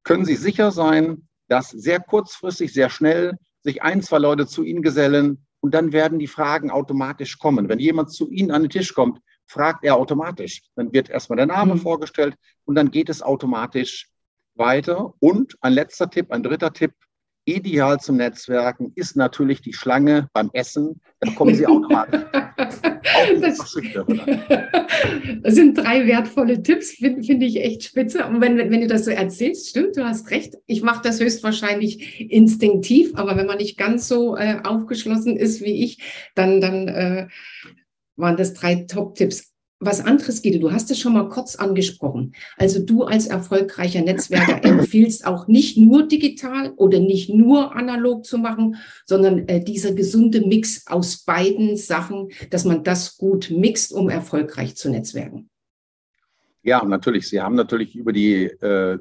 können 0.04 0.26
Sie 0.26 0.36
sicher 0.36 0.72
sein, 0.72 1.28
dass 1.48 1.70
sehr 1.70 2.00
kurzfristig, 2.00 2.74
sehr 2.74 2.90
schnell 2.90 3.38
sich 3.62 3.82
ein, 3.82 4.02
zwei 4.02 4.18
Leute 4.18 4.46
zu 4.46 4.64
Ihnen 4.64 4.82
gesellen 4.82 5.46
und 5.62 5.74
dann 5.74 5.94
werden 5.94 6.20
die 6.20 6.28
Fragen 6.28 6.70
automatisch 6.70 7.40
kommen. 7.40 7.70
Wenn 7.70 7.80
jemand 7.80 8.12
zu 8.12 8.30
Ihnen 8.30 8.52
an 8.52 8.64
den 8.64 8.70
Tisch 8.70 8.94
kommt, 8.94 9.20
fragt 9.46 9.86
er 9.86 9.96
automatisch. 9.96 10.62
Dann 10.76 10.92
wird 10.92 11.10
erstmal 11.10 11.38
der 11.38 11.46
Name 11.46 11.76
mhm. 11.76 11.80
vorgestellt 11.80 12.36
und 12.66 12.76
dann 12.76 12.92
geht 12.92 13.10
es 13.10 13.22
automatisch 13.22 14.10
weiter. 14.56 15.14
Und 15.20 15.56
ein 15.62 15.74
letzter 15.74 16.10
Tipp, 16.10 16.32
ein 16.32 16.44
dritter 16.44 16.74
Tipp, 16.74 16.94
ideal 17.46 18.00
zum 18.00 18.18
Netzwerken 18.18 18.92
ist 18.96 19.18
natürlich 19.18 19.62
die 19.62 19.74
Schlange 19.74 20.30
beim 20.34 20.50
Essen. 20.54 21.02
Da 21.20 21.32
kommen 21.32 21.56
Sie 21.56 21.68
automatisch. 21.68 22.22
das, 23.42 23.58
das 25.42 25.56
sind 25.56 25.78
drei 25.78 26.08
wertvolle 26.08 26.64
Tipps, 26.64 26.92
finde 26.92 27.24
find 27.24 27.44
ich 27.44 27.58
echt 27.58 27.84
spitze. 27.84 28.26
Und 28.26 28.42
wenn, 28.42 28.58
wenn 28.58 28.82
du 28.82 28.88
das 28.88 29.06
so 29.06 29.12
erzählst, 29.12 29.70
stimmt, 29.70 29.98
du 29.98 30.06
hast 30.06 30.32
recht. 30.32 30.56
Ich 30.66 30.84
mache 30.84 31.02
das 31.04 31.20
höchstwahrscheinlich 31.20 32.32
instinktiv, 32.32 33.12
aber 33.16 33.36
wenn 33.36 33.48
man 33.48 33.58
nicht 33.58 33.78
ganz 33.78 34.08
so 34.08 34.38
äh, 34.38 34.60
aufgeschlossen 34.64 35.36
ist 35.38 35.62
wie 35.62 35.84
ich, 35.84 36.00
dann, 36.36 36.62
dann 36.62 36.88
äh, 36.88 37.28
waren 38.16 38.38
das 38.38 38.54
drei 38.54 38.86
Top-Tipps 38.88 39.53
was 39.86 40.02
anderes, 40.02 40.42
Guido, 40.42 40.60
du 40.60 40.72
hast 40.72 40.92
es 40.92 41.00
schon 41.00 41.14
mal 41.14 41.30
kurz 41.30 41.56
angesprochen. 41.56 42.34
Also 42.58 42.84
du 42.84 43.04
als 43.04 43.28
erfolgreicher 43.28 44.02
Netzwerker 44.02 44.64
empfiehlst 44.64 45.26
auch 45.26 45.48
nicht 45.48 45.78
nur 45.78 46.08
digital 46.08 46.72
oder 46.72 47.00
nicht 47.00 47.30
nur 47.30 47.76
analog 47.76 48.26
zu 48.26 48.38
machen, 48.38 48.78
sondern 49.06 49.48
äh, 49.48 49.64
dieser 49.64 49.94
gesunde 49.94 50.42
Mix 50.42 50.88
aus 50.88 51.24
beiden 51.24 51.78
Sachen, 51.78 52.30
dass 52.50 52.66
man 52.66 52.84
das 52.84 53.18
gut 53.18 53.52
mixt, 53.52 53.94
um 53.94 54.10
erfolgreich 54.10 54.76
zu 54.76 54.90
netzwerken. 54.90 55.50
Ja, 56.64 56.84
natürlich. 56.84 57.28
Sie 57.28 57.42
haben 57.42 57.56
natürlich 57.56 57.96
über 57.96 58.14
die 58.14 58.46
äh, 58.46 58.98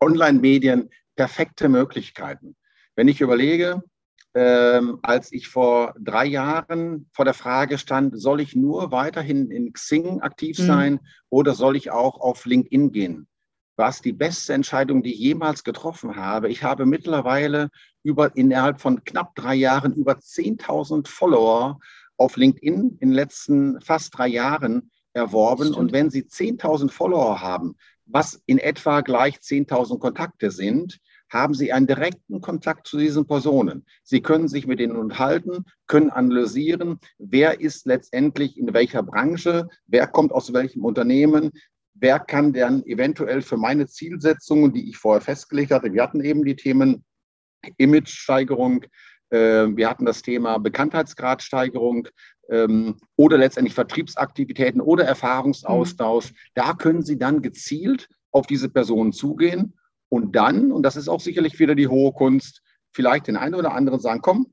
Online-Medien 0.00 0.90
perfekte 1.16 1.68
Möglichkeiten. 1.68 2.56
Wenn 2.96 3.08
ich 3.08 3.20
überlege, 3.20 3.82
ähm, 4.34 4.98
als 5.02 5.32
ich 5.32 5.48
vor 5.48 5.94
drei 5.98 6.26
Jahren 6.26 7.08
vor 7.12 7.24
der 7.24 7.34
Frage 7.34 7.78
stand, 7.78 8.20
soll 8.20 8.40
ich 8.40 8.54
nur 8.54 8.92
weiterhin 8.92 9.50
in 9.50 9.72
Xing 9.72 10.20
aktiv 10.20 10.58
mhm. 10.58 10.66
sein 10.66 11.00
oder 11.30 11.54
soll 11.54 11.76
ich 11.76 11.90
auch 11.90 12.20
auf 12.20 12.44
LinkedIn 12.44 12.92
gehen? 12.92 13.28
war 13.78 13.88
es 13.88 14.02
die 14.02 14.12
beste 14.12 14.52
Entscheidung, 14.52 15.02
die 15.02 15.14
ich 15.14 15.20
jemals 15.20 15.62
getroffen 15.62 16.16
habe. 16.16 16.50
Ich 16.50 16.64
habe 16.64 16.84
mittlerweile 16.84 17.70
über, 18.02 18.36
innerhalb 18.36 18.80
von 18.80 19.04
knapp 19.04 19.34
drei 19.36 19.54
Jahren 19.54 19.94
über 19.94 20.14
10.000 20.14 21.06
Follower 21.06 21.78
auf 22.16 22.36
LinkedIn 22.36 22.98
in 23.00 23.08
den 23.08 23.12
letzten 23.12 23.80
fast 23.80 24.18
drei 24.18 24.26
Jahren 24.26 24.90
erworben. 25.12 25.72
Und 25.72 25.92
wenn 25.92 26.10
Sie 26.10 26.24
10.000 26.24 26.90
Follower 26.90 27.40
haben, 27.40 27.76
was 28.04 28.42
in 28.46 28.58
etwa 28.58 29.00
gleich 29.00 29.36
10.000 29.36 30.00
Kontakte 30.00 30.50
sind, 30.50 30.98
haben 31.30 31.54
Sie 31.54 31.72
einen 31.72 31.86
direkten 31.86 32.40
Kontakt 32.40 32.86
zu 32.86 32.98
diesen 32.98 33.26
Personen. 33.26 33.84
Sie 34.02 34.20
können 34.20 34.48
sich 34.48 34.66
mit 34.66 34.80
ihnen 34.80 34.96
unterhalten, 34.96 35.64
können 35.86 36.10
analysieren, 36.10 36.98
wer 37.18 37.60
ist 37.60 37.86
letztendlich 37.86 38.58
in 38.58 38.72
welcher 38.72 39.02
Branche, 39.02 39.68
wer 39.86 40.06
kommt 40.06 40.32
aus 40.32 40.52
welchem 40.52 40.84
Unternehmen, 40.84 41.50
wer 41.94 42.18
kann 42.18 42.52
dann 42.52 42.84
eventuell 42.84 43.42
für 43.42 43.56
meine 43.56 43.86
Zielsetzungen, 43.86 44.72
die 44.72 44.88
ich 44.88 44.96
vorher 44.96 45.20
festgelegt 45.20 45.70
hatte, 45.70 45.92
wir 45.92 46.02
hatten 46.02 46.22
eben 46.22 46.44
die 46.44 46.56
Themen 46.56 47.04
Image-Steigerung, 47.76 48.84
äh, 49.30 49.66
wir 49.68 49.90
hatten 49.90 50.06
das 50.06 50.22
Thema 50.22 50.58
Bekanntheitsgradsteigerung 50.58 52.08
ähm, 52.48 52.96
oder 53.16 53.36
letztendlich 53.36 53.74
Vertriebsaktivitäten 53.74 54.80
oder 54.80 55.04
Erfahrungsaustausch. 55.04 56.30
Mhm. 56.30 56.36
Da 56.54 56.72
können 56.74 57.02
Sie 57.02 57.18
dann 57.18 57.42
gezielt 57.42 58.08
auf 58.30 58.46
diese 58.46 58.68
Personen 58.68 59.12
zugehen 59.12 59.74
und 60.08 60.36
dann, 60.36 60.72
und 60.72 60.82
das 60.82 60.96
ist 60.96 61.08
auch 61.08 61.20
sicherlich 61.20 61.58
wieder 61.58 61.74
die 61.74 61.88
hohe 61.88 62.12
Kunst, 62.12 62.62
vielleicht 62.92 63.26
den 63.26 63.36
einen 63.36 63.54
oder 63.54 63.72
anderen 63.72 64.00
sagen, 64.00 64.20
komm, 64.22 64.52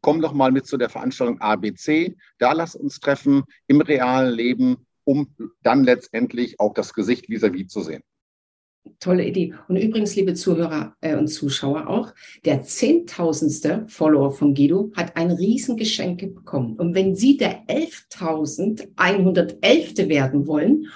komm 0.00 0.20
doch 0.20 0.32
mal 0.32 0.52
mit 0.52 0.66
zu 0.66 0.76
der 0.76 0.88
Veranstaltung 0.88 1.40
ABC, 1.40 2.16
da 2.38 2.52
lass 2.52 2.74
uns 2.74 3.00
treffen 3.00 3.44
im 3.66 3.80
realen 3.80 4.34
Leben, 4.34 4.86
um 5.04 5.34
dann 5.62 5.84
letztendlich 5.84 6.60
auch 6.60 6.74
das 6.74 6.94
Gesicht 6.94 7.28
vis-à-vis 7.28 7.66
-vis 7.66 7.68
zu 7.68 7.82
sehen. 7.82 8.02
Tolle 9.00 9.24
Idee. 9.24 9.52
Und 9.68 9.76
übrigens, 9.76 10.16
liebe 10.16 10.34
Zuhörer 10.34 10.96
äh, 11.00 11.16
und 11.16 11.28
Zuschauer 11.28 11.88
auch, 11.88 12.12
der 12.44 12.62
zehntausendste 12.62 13.86
Follower 13.88 14.32
von 14.32 14.54
Guido 14.54 14.92
hat 14.94 15.16
ein 15.16 15.32
Riesengeschenk 15.32 16.34
bekommen. 16.34 16.76
Und 16.76 16.94
wenn 16.94 17.16
Sie 17.16 17.36
der 17.36 17.66
11.111. 17.66 20.08
werden 20.08 20.46
wollen 20.46 20.86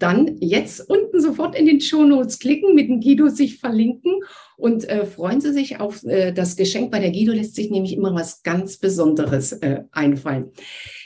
dann 0.00 0.36
jetzt 0.40 0.88
unten 0.88 1.20
sofort 1.20 1.54
in 1.54 1.66
den 1.66 1.80
Show 1.80 2.04
Notes 2.04 2.38
klicken, 2.38 2.74
mit 2.74 2.88
dem 2.88 3.00
Guido 3.00 3.28
sich 3.28 3.58
verlinken 3.58 4.20
und 4.56 4.88
äh, 4.88 5.06
freuen 5.06 5.40
Sie 5.40 5.52
sich 5.52 5.80
auf 5.80 6.04
äh, 6.04 6.32
das 6.32 6.56
Geschenk. 6.56 6.90
Bei 6.90 7.00
der 7.00 7.10
Guido 7.10 7.32
lässt 7.32 7.54
sich 7.54 7.70
nämlich 7.70 7.94
immer 7.94 8.14
was 8.14 8.42
ganz 8.42 8.78
Besonderes 8.78 9.52
äh, 9.52 9.84
einfallen. 9.92 10.50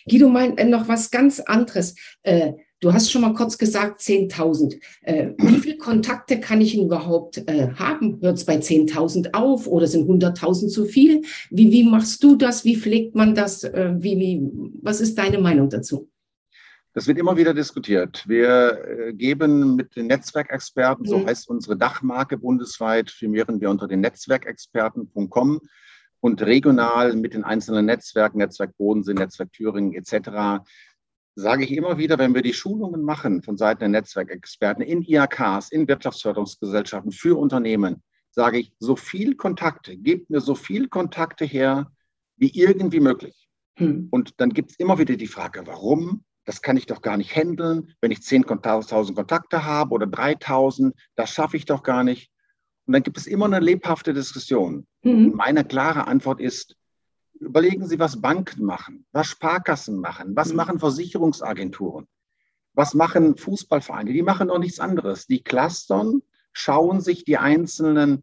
Guido 0.08 0.28
meint 0.28 0.58
äh, 0.58 0.64
noch 0.64 0.88
was 0.88 1.10
ganz 1.10 1.40
anderes. 1.40 1.94
Äh, 2.22 2.52
du 2.80 2.92
hast 2.92 3.10
schon 3.10 3.22
mal 3.22 3.34
kurz 3.34 3.58
gesagt, 3.58 4.00
10.000. 4.00 4.80
Äh, 5.02 5.30
wie 5.38 5.58
viele 5.58 5.76
Kontakte 5.76 6.38
kann 6.38 6.60
ich 6.60 6.76
überhaupt 6.76 7.44
haben? 7.76 8.18
Hört 8.20 8.38
es 8.38 8.44
bei 8.44 8.56
10.000 8.56 9.34
auf 9.34 9.66
oder 9.66 9.86
sind 9.86 10.08
100.000 10.08 10.68
zu 10.68 10.84
viel? 10.84 11.22
Wie, 11.50 11.72
wie 11.72 11.84
machst 11.84 12.22
du 12.22 12.36
das? 12.36 12.64
Wie 12.64 12.76
pflegt 12.76 13.14
man 13.14 13.34
das? 13.34 13.64
wie, 13.64 14.18
wie, 14.18 14.42
was 14.82 15.00
ist 15.00 15.16
deine 15.16 15.38
Meinung 15.38 15.70
dazu? 15.70 16.08
Das 16.94 17.08
wird 17.08 17.18
immer 17.18 17.36
wieder 17.36 17.54
diskutiert. 17.54 18.22
Wir 18.28 18.84
äh, 18.86 19.12
geben 19.12 19.74
mit 19.74 19.96
den 19.96 20.06
Netzwerkexperten, 20.06 21.04
so 21.04 21.18
mhm. 21.18 21.26
heißt 21.26 21.48
unsere 21.48 21.76
Dachmarke 21.76 22.38
bundesweit, 22.38 23.10
firmieren 23.10 23.60
wir 23.60 23.68
unter 23.68 23.88
den 23.88 24.00
Netzwerkexperten.com 24.00 25.60
und 26.20 26.42
regional 26.42 27.14
mit 27.16 27.34
den 27.34 27.42
einzelnen 27.42 27.86
Netzwerken, 27.86 28.38
Netzwerk 28.38 28.76
Bodensee, 28.76 29.12
Netzwerk 29.12 29.52
Thüringen 29.52 29.92
etc., 29.92 30.64
sage 31.36 31.64
ich 31.64 31.72
immer 31.72 31.98
wieder, 31.98 32.16
wenn 32.16 32.32
wir 32.32 32.42
die 32.42 32.52
Schulungen 32.52 33.02
machen 33.02 33.42
von 33.42 33.56
Seiten 33.56 33.80
der 33.80 33.88
Netzwerkexperten 33.88 34.84
in 34.84 35.02
IAKs, 35.02 35.72
in 35.72 35.88
Wirtschaftsförderungsgesellschaften 35.88 37.10
für 37.10 37.36
Unternehmen, 37.36 38.04
sage 38.30 38.58
ich, 38.58 38.72
so 38.78 38.94
viel 38.94 39.34
Kontakte, 39.34 39.96
gebt 39.96 40.30
mir 40.30 40.40
so 40.40 40.54
viel 40.54 40.86
Kontakte 40.86 41.44
her, 41.44 41.90
wie 42.36 42.52
irgendwie 42.54 43.00
möglich. 43.00 43.48
Hm. 43.78 44.06
Und 44.12 44.40
dann 44.40 44.50
gibt 44.50 44.70
es 44.70 44.78
immer 44.78 44.96
wieder 44.98 45.16
die 45.16 45.26
Frage, 45.26 45.66
warum? 45.66 46.22
Das 46.44 46.62
kann 46.62 46.76
ich 46.76 46.86
doch 46.86 47.02
gar 47.02 47.16
nicht 47.16 47.34
handeln. 47.34 47.92
Wenn 48.00 48.10
ich 48.10 48.18
10.000 48.18 49.14
Kontakte 49.14 49.64
habe 49.64 49.94
oder 49.94 50.06
3.000, 50.06 50.92
das 51.16 51.30
schaffe 51.30 51.56
ich 51.56 51.64
doch 51.64 51.82
gar 51.82 52.04
nicht. 52.04 52.30
Und 52.86 52.92
dann 52.92 53.02
gibt 53.02 53.16
es 53.16 53.26
immer 53.26 53.46
eine 53.46 53.60
lebhafte 53.60 54.12
Diskussion. 54.12 54.86
Mhm. 55.02 55.32
Meine 55.34 55.64
klare 55.64 56.06
Antwort 56.06 56.40
ist, 56.40 56.76
überlegen 57.40 57.86
Sie, 57.86 57.98
was 57.98 58.20
Banken 58.20 58.64
machen, 58.64 59.06
was 59.12 59.28
Sparkassen 59.28 59.98
machen, 59.98 60.36
was 60.36 60.50
mhm. 60.50 60.56
machen 60.56 60.78
Versicherungsagenturen, 60.78 62.06
was 62.74 62.94
machen 62.94 63.36
Fußballvereine. 63.36 64.12
Die 64.12 64.22
machen 64.22 64.48
doch 64.48 64.58
nichts 64.58 64.80
anderes. 64.80 65.26
Die 65.26 65.42
clustern, 65.42 66.20
schauen 66.52 67.00
sich 67.00 67.24
die 67.24 67.38
einzelnen 67.38 68.22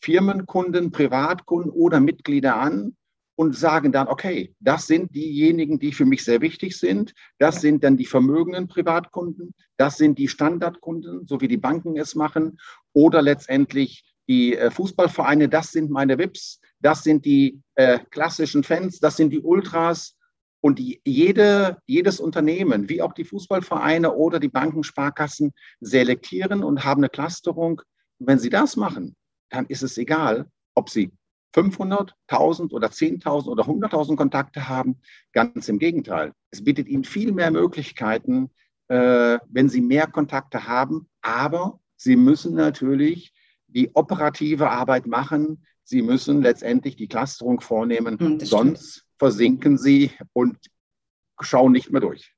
Firmenkunden, 0.00 0.92
Privatkunden 0.92 1.72
oder 1.72 1.98
Mitglieder 1.98 2.56
an 2.56 2.96
und 3.38 3.54
sagen 3.56 3.92
dann, 3.92 4.08
okay, 4.08 4.52
das 4.58 4.88
sind 4.88 5.14
diejenigen, 5.14 5.78
die 5.78 5.92
für 5.92 6.04
mich 6.04 6.24
sehr 6.24 6.40
wichtig 6.40 6.76
sind. 6.76 7.14
Das 7.38 7.60
sind 7.60 7.84
dann 7.84 7.96
die 7.96 8.04
vermögenden 8.04 8.66
Privatkunden. 8.66 9.54
Das 9.76 9.96
sind 9.96 10.18
die 10.18 10.26
Standardkunden, 10.26 11.24
so 11.28 11.40
wie 11.40 11.46
die 11.46 11.56
Banken 11.56 11.96
es 11.96 12.16
machen. 12.16 12.58
Oder 12.94 13.22
letztendlich 13.22 14.02
die 14.28 14.56
äh, 14.56 14.72
Fußballvereine, 14.72 15.48
das 15.48 15.70
sind 15.70 15.88
meine 15.88 16.18
VIPs. 16.18 16.60
Das 16.80 17.04
sind 17.04 17.24
die 17.24 17.60
äh, 17.76 18.00
klassischen 18.10 18.64
Fans. 18.64 18.98
Das 18.98 19.16
sind 19.16 19.30
die 19.30 19.40
Ultras. 19.40 20.16
Und 20.60 20.80
die, 20.80 21.00
jede, 21.06 21.78
jedes 21.86 22.18
Unternehmen, 22.18 22.88
wie 22.88 23.02
auch 23.02 23.12
die 23.12 23.24
Fußballvereine 23.24 24.14
oder 24.14 24.40
die 24.40 24.48
Banken, 24.48 24.82
Sparkassen, 24.82 25.52
selektieren 25.78 26.64
und 26.64 26.82
haben 26.82 27.02
eine 27.02 27.08
Clusterung. 27.08 27.82
Und 28.18 28.26
wenn 28.26 28.40
sie 28.40 28.50
das 28.50 28.74
machen, 28.74 29.14
dann 29.48 29.66
ist 29.66 29.84
es 29.84 29.96
egal, 29.96 30.50
ob 30.74 30.90
sie 30.90 31.12
500, 31.54 32.14
1000 32.28 32.72
oder 32.72 32.88
10.000 32.88 33.46
oder 33.48 33.64
100.000 33.64 34.16
Kontakte 34.16 34.68
haben. 34.68 35.00
Ganz 35.32 35.68
im 35.68 35.78
Gegenteil. 35.78 36.32
Es 36.50 36.62
bietet 36.62 36.88
Ihnen 36.88 37.04
viel 37.04 37.32
mehr 37.32 37.50
Möglichkeiten, 37.50 38.50
äh, 38.88 39.38
wenn 39.48 39.68
Sie 39.68 39.80
mehr 39.80 40.06
Kontakte 40.06 40.66
haben. 40.66 41.08
Aber 41.22 41.80
Sie 41.96 42.16
müssen 42.16 42.54
natürlich 42.54 43.32
die 43.66 43.94
operative 43.94 44.70
Arbeit 44.70 45.06
machen. 45.06 45.64
Sie 45.84 46.02
müssen 46.02 46.42
letztendlich 46.42 46.96
die 46.96 47.08
Clusterung 47.08 47.60
vornehmen. 47.60 48.18
Hm, 48.18 48.40
Sonst 48.40 49.06
versinken 49.18 49.78
Sie 49.78 50.10
und 50.32 50.58
schauen 51.40 51.72
nicht 51.72 51.90
mehr 51.90 52.00
durch. 52.00 52.34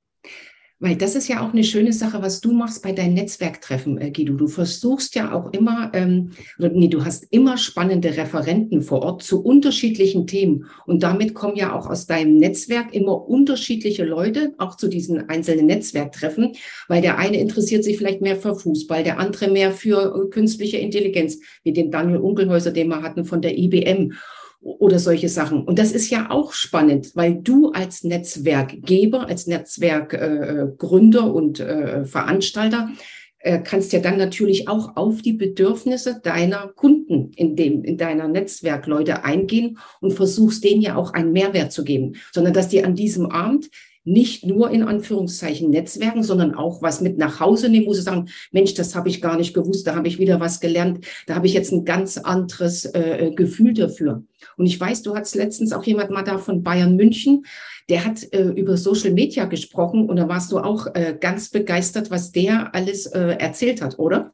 Weil 0.83 0.97
das 0.97 1.15
ist 1.15 1.29
ja 1.29 1.47
auch 1.47 1.53
eine 1.53 1.63
schöne 1.63 1.93
Sache, 1.93 2.23
was 2.23 2.41
du 2.41 2.53
machst 2.53 2.83
bei 2.83 2.93
deinen 2.93 3.13
Netzwerktreffen, 3.13 3.99
äh, 3.99 4.11
Guido. 4.11 4.33
Du 4.33 4.49
versuchst 4.49 5.15
ja 5.15 5.35
auch 5.35 5.53
immer, 5.53 5.91
ähm, 5.93 6.31
nee, 6.59 6.89
du 6.89 7.05
hast 7.05 7.27
immer 7.31 7.59
spannende 7.59 8.17
Referenten 8.17 8.81
vor 8.81 9.03
Ort 9.03 9.23
zu 9.23 9.45
unterschiedlichen 9.45 10.27
Themen. 10.27 10.65
Und 10.87 11.03
damit 11.03 11.35
kommen 11.35 11.57
ja 11.57 11.79
auch 11.79 11.87
aus 11.87 12.07
deinem 12.07 12.39
Netzwerk 12.39 12.95
immer 12.95 13.29
unterschiedliche 13.29 14.05
Leute, 14.07 14.55
auch 14.57 14.75
zu 14.75 14.89
diesen 14.89 15.29
einzelnen 15.29 15.67
Netzwerktreffen, 15.67 16.55
weil 16.89 17.03
der 17.03 17.19
eine 17.19 17.39
interessiert 17.39 17.85
sich 17.85 17.99
vielleicht 17.99 18.23
mehr 18.23 18.37
für 18.37 18.55
Fußball, 18.55 19.05
der 19.05 19.19
andere 19.19 19.51
mehr 19.51 19.73
für 19.73 20.15
äh, 20.15 20.31
künstliche 20.31 20.79
Intelligenz, 20.79 21.39
wie 21.63 21.75
den 21.75 21.91
Daniel 21.91 22.21
Unkelhäuser, 22.21 22.71
den 22.71 22.89
wir 22.89 23.03
hatten 23.03 23.27
von 23.27 23.43
der 23.43 23.59
IBM 23.59 24.15
oder 24.61 24.99
solche 24.99 25.29
Sachen. 25.29 25.65
Und 25.65 25.79
das 25.79 25.93
ist 25.93 26.11
ja 26.11 26.31
auch 26.31 26.53
spannend, 26.53 27.13
weil 27.15 27.37
du 27.37 27.71
als 27.71 28.05
Netzwerkgeber, 28.05 29.27
als 29.27 29.47
Netzwerkgründer 29.47 31.21
äh, 31.27 31.31
und 31.31 31.61
äh, 31.61 32.05
Veranstalter 32.05 32.91
äh, 33.39 33.61
kannst 33.61 33.93
ja 33.93 34.01
dann 34.01 34.19
natürlich 34.19 34.69
auch 34.69 34.97
auf 34.97 35.23
die 35.23 35.33
Bedürfnisse 35.33 36.21
deiner 36.23 36.69
Kunden 36.69 37.33
in 37.37 37.57
dem, 37.57 37.85
in 37.85 37.97
deiner 37.97 38.29
Netzwerkleute 38.29 39.25
eingehen 39.25 39.79
und 40.01 40.13
versuchst 40.13 40.63
denen 40.63 40.83
ja 40.83 40.97
auch 40.97 41.15
einen 41.15 41.33
Mehrwert 41.33 41.73
zu 41.73 41.83
geben, 41.83 42.17
sondern 42.33 42.53
dass 42.53 42.69
die 42.69 42.85
an 42.85 42.95
diesem 42.95 43.31
Abend 43.31 43.71
nicht 44.05 44.47
nur 44.47 44.71
in 44.71 44.83
Anführungszeichen 44.83 45.71
Netzwerken, 45.71 46.23
sondern 46.23 46.55
auch 46.55 46.83
was 46.83 47.01
mit 47.01 47.19
nach 47.19 47.41
Hause 47.41 47.69
nehmen, 47.69 47.87
wo 47.87 47.93
sie 47.93 48.03
sagen, 48.03 48.29
Mensch, 48.51 48.75
das 48.75 48.95
habe 48.95 49.09
ich 49.09 49.21
gar 49.21 49.37
nicht 49.37 49.55
gewusst, 49.55 49.87
da 49.87 49.95
habe 49.95 50.09
ich 50.09 50.19
wieder 50.19 50.41
was 50.41 50.61
gelernt, 50.61 51.05
da 51.27 51.35
habe 51.35 51.47
ich 51.47 51.53
jetzt 51.53 51.73
ein 51.73 51.85
ganz 51.85 52.17
anderes 52.17 52.87
äh, 52.87 53.33
Gefühl 53.35 53.75
dafür. 53.75 54.25
Und 54.57 54.67
ich 54.67 54.81
weiß, 54.81 55.03
du 55.03 55.15
hast 55.15 55.35
letztens 55.35 55.73
auch 55.73 55.85
jemand 55.85 56.11
mal 56.11 56.23
da 56.23 56.39
von 56.39 56.63
Bayern 56.63 56.97
München, 56.97 57.45
der 57.91 58.05
hat 58.05 58.33
äh, 58.33 58.45
über 58.45 58.77
Social 58.77 59.13
Media 59.13 59.45
gesprochen 59.45 60.09
und 60.09 60.17
da 60.17 60.29
warst 60.29 60.53
du 60.53 60.59
auch 60.59 60.87
äh, 60.95 61.17
ganz 61.21 61.51
begeistert, 61.51 62.11
was 62.11 62.33
der 62.33 62.75
alles 62.75 63.07
äh, 63.07 63.37
erzählt 63.39 63.83
hat, 63.83 63.99
oder? 63.99 64.33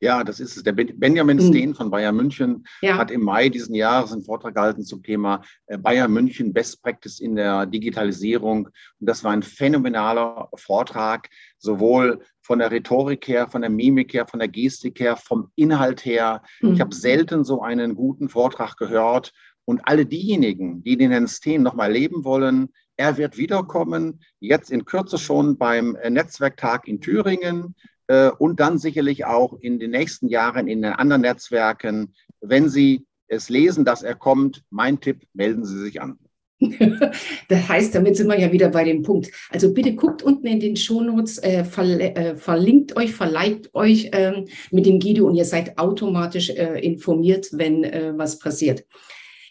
Ja, 0.00 0.24
das 0.24 0.40
ist 0.40 0.56
es. 0.56 0.62
Der 0.62 0.72
Benjamin 0.72 1.38
mhm. 1.38 1.48
Steen 1.48 1.74
von 1.74 1.90
Bayern 1.90 2.16
München 2.16 2.66
ja. 2.82 2.96
hat 2.96 3.10
im 3.10 3.22
Mai 3.22 3.48
diesen 3.48 3.74
Jahres 3.74 4.12
einen 4.12 4.24
Vortrag 4.24 4.54
gehalten 4.54 4.82
zum 4.82 5.02
Thema 5.02 5.42
äh, 5.66 5.78
Bayern 5.78 6.12
München 6.12 6.52
Best 6.52 6.82
Practice 6.82 7.18
in 7.18 7.36
der 7.36 7.66
Digitalisierung. 7.66 8.66
Und 8.66 8.74
das 9.08 9.24
war 9.24 9.32
ein 9.32 9.42
phänomenaler 9.42 10.50
Vortrag, 10.54 11.30
sowohl 11.58 12.20
von 12.42 12.58
der 12.58 12.70
Rhetorik 12.70 13.26
her, 13.26 13.48
von 13.48 13.62
der 13.62 13.70
Mimik 13.70 14.12
her, 14.12 14.26
von 14.26 14.38
der 14.38 14.48
Gestik 14.48 15.00
her, 15.00 15.16
vom 15.16 15.50
Inhalt 15.54 16.04
her. 16.04 16.42
Mhm. 16.60 16.74
Ich 16.74 16.80
habe 16.80 16.94
selten 16.94 17.44
so 17.44 17.62
einen 17.62 17.94
guten 17.94 18.28
Vortrag 18.28 18.76
gehört. 18.76 19.32
Und 19.64 19.80
alle 19.84 20.06
diejenigen, 20.06 20.84
die 20.84 20.96
den 20.96 21.10
Herrn 21.10 21.26
Steen 21.26 21.62
nochmal 21.62 21.88
erleben 21.88 22.22
wollen, 22.22 22.68
er 22.96 23.16
wird 23.16 23.36
wiederkommen, 23.36 24.20
jetzt 24.40 24.70
in 24.70 24.84
Kürze 24.84 25.18
schon 25.18 25.58
beim 25.58 25.96
äh, 25.96 26.10
Netzwerktag 26.10 26.86
in 26.86 27.00
Thüringen 27.00 27.74
und 28.38 28.60
dann 28.60 28.78
sicherlich 28.78 29.24
auch 29.24 29.58
in 29.60 29.80
den 29.80 29.90
nächsten 29.90 30.28
Jahren 30.28 30.68
in 30.68 30.82
den 30.82 30.92
anderen 30.92 31.22
Netzwerken. 31.22 32.14
Wenn 32.40 32.68
Sie 32.68 33.04
es 33.28 33.48
lesen, 33.48 33.84
dass 33.84 34.02
er 34.02 34.14
kommt, 34.14 34.62
mein 34.70 35.00
Tipp, 35.00 35.22
melden 35.34 35.64
Sie 35.64 35.78
sich 35.78 36.00
an. 36.00 36.18
das 37.48 37.68
heißt, 37.68 37.94
damit 37.94 38.16
sind 38.16 38.28
wir 38.28 38.38
ja 38.38 38.50
wieder 38.50 38.70
bei 38.70 38.84
dem 38.84 39.02
Punkt. 39.02 39.30
Also 39.50 39.74
bitte 39.74 39.94
guckt 39.94 40.22
unten 40.22 40.46
in 40.46 40.60
den 40.60 40.76
Shownotes, 40.76 41.38
äh, 41.38 41.64
verle 41.64 42.14
äh, 42.14 42.36
verlinkt 42.36 42.96
euch, 42.96 43.12
verleiht 43.12 43.74
euch 43.74 44.08
ähm, 44.12 44.46
mit 44.70 44.86
dem 44.86 44.98
Guido 44.98 45.26
und 45.26 45.34
ihr 45.34 45.44
seid 45.44 45.76
automatisch 45.76 46.50
äh, 46.50 46.80
informiert, 46.80 47.48
wenn 47.52 47.84
äh, 47.84 48.12
was 48.16 48.38
passiert. 48.38 48.86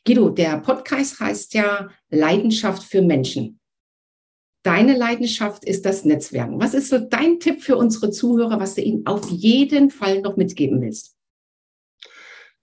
Guido, 0.06 0.30
der 0.30 0.58
Podcast 0.60 1.20
heißt 1.20 1.54
ja 1.54 1.90
Leidenschaft 2.10 2.84
für 2.84 3.02
Menschen. 3.02 3.60
Deine 4.66 4.98
Leidenschaft 4.98 5.64
ist 5.64 5.86
das 5.86 6.06
Netzwerken. 6.06 6.60
Was 6.60 6.74
ist 6.74 6.90
so 6.90 6.98
dein 6.98 7.40
Tipp 7.40 7.62
für 7.62 7.78
unsere 7.78 8.10
Zuhörer, 8.10 8.60
was 8.60 8.74
du 8.74 8.82
ihnen 8.82 9.06
auf 9.06 9.30
jeden 9.30 9.92
Fall 9.92 10.22
noch 10.22 10.38
mitgeben 10.38 10.82
willst? 10.82 11.16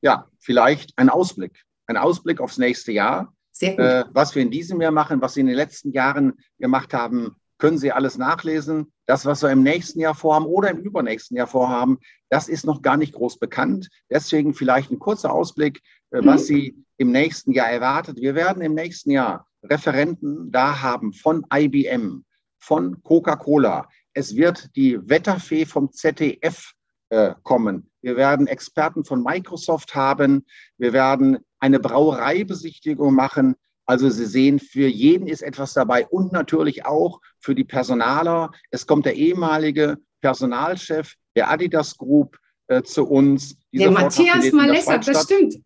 Ja, 0.01 0.29
vielleicht 0.41 0.93
ein 0.97 1.09
Ausblick. 1.09 1.65
Ein 1.87 1.97
Ausblick 1.97 2.41
aufs 2.41 2.59
nächste 2.59 2.91
Jahr 2.91 3.33
sehr 3.53 3.71
gut. 3.77 3.81
Äh, 3.85 4.05
was 4.13 4.35
wir 4.35 4.43
in 4.43 4.51
diesem 4.51 4.81
Jahr 4.81 4.91
machen, 4.91 5.21
was 5.21 5.35
Sie 5.35 5.41
in 5.41 5.47
den 5.47 5.55
letzten 5.55 5.93
Jahren 5.93 6.33
gemacht 6.59 6.93
haben, 6.95 7.37
können 7.59 7.79
Sie 7.79 7.93
alles 7.93 8.19
nachlesen. 8.19 8.93
Das, 9.07 9.25
was 9.27 9.43
wir 9.43 9.51
im 9.51 9.63
nächsten 9.63 10.01
Jahr 10.01 10.15
vorhaben 10.15 10.47
oder 10.47 10.71
im 10.71 10.79
übernächsten 10.79 11.37
Jahr 11.37 11.47
vorhaben, 11.47 11.99
das 12.31 12.49
ist 12.49 12.65
noch 12.65 12.83
gar 12.83 12.97
nicht 12.97 13.13
groß 13.13 13.39
bekannt. 13.39 13.89
Deswegen 14.11 14.55
vielleicht 14.55 14.91
ein 14.91 14.99
kurzer 14.99 15.33
Ausblick, 15.33 15.83
äh, 16.11 16.25
was 16.25 16.43
mhm. 16.43 16.47
Sie 16.47 16.85
im 16.97 17.13
nächsten 17.13 17.53
Jahr 17.53 17.69
erwartet. 17.69 18.17
Wir 18.17 18.35
werden 18.35 18.63
im 18.63 18.75
nächsten 18.75 19.11
Jahr 19.11 19.47
Referenten 19.63 20.51
da 20.51 20.81
haben 20.81 21.13
von 21.13 21.47
IBM, 21.53 22.25
von 22.59 23.03
Coca-Cola. 23.03 23.89
Es 24.15 24.37
wird 24.37 24.75
die 24.77 24.99
Wetterfee 25.09 25.65
vom 25.65 25.91
ZDF 25.93 26.73
äh, 27.11 27.35
kommen. 27.43 27.91
Wir 28.01 28.17
werden 28.17 28.47
Experten 28.47 29.05
von 29.05 29.23
Microsoft 29.23 29.95
haben. 29.95 30.45
Wir 30.79 30.93
werden 30.93 31.39
eine 31.61 31.79
Brauereibesichtigung 31.79 33.15
machen. 33.15 33.55
Also 33.87 34.11
Sie 34.11 34.27
sehen, 34.27 34.59
für 34.59 34.87
jeden 34.87 35.27
ist 35.27 35.43
etwas 35.43 35.75
dabei 35.75 36.07
und 36.07 36.33
natürlich 36.33 36.87
auch 36.87 37.21
für 37.41 37.55
die 37.55 37.65
Personaler. 37.65 38.51
Es 38.71 38.87
kommt 38.87 39.07
der 39.07 39.15
ehemalige 39.15 39.99
Personalchef 40.21 41.15
der 41.37 41.51
Adidas 41.51 41.97
Group 41.97 42.39
äh, 42.69 42.83
zu 42.83 43.07
uns. 43.07 43.57
Der 43.73 43.91
Matthias 43.91 44.53
Malessa, 44.53 44.99
das 44.99 45.25
stimmt. 45.25 45.57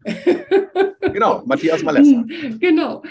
genau, 1.00 1.42
Matthias 1.46 1.82
Malessa. 1.82 2.24
Genau. 2.58 3.02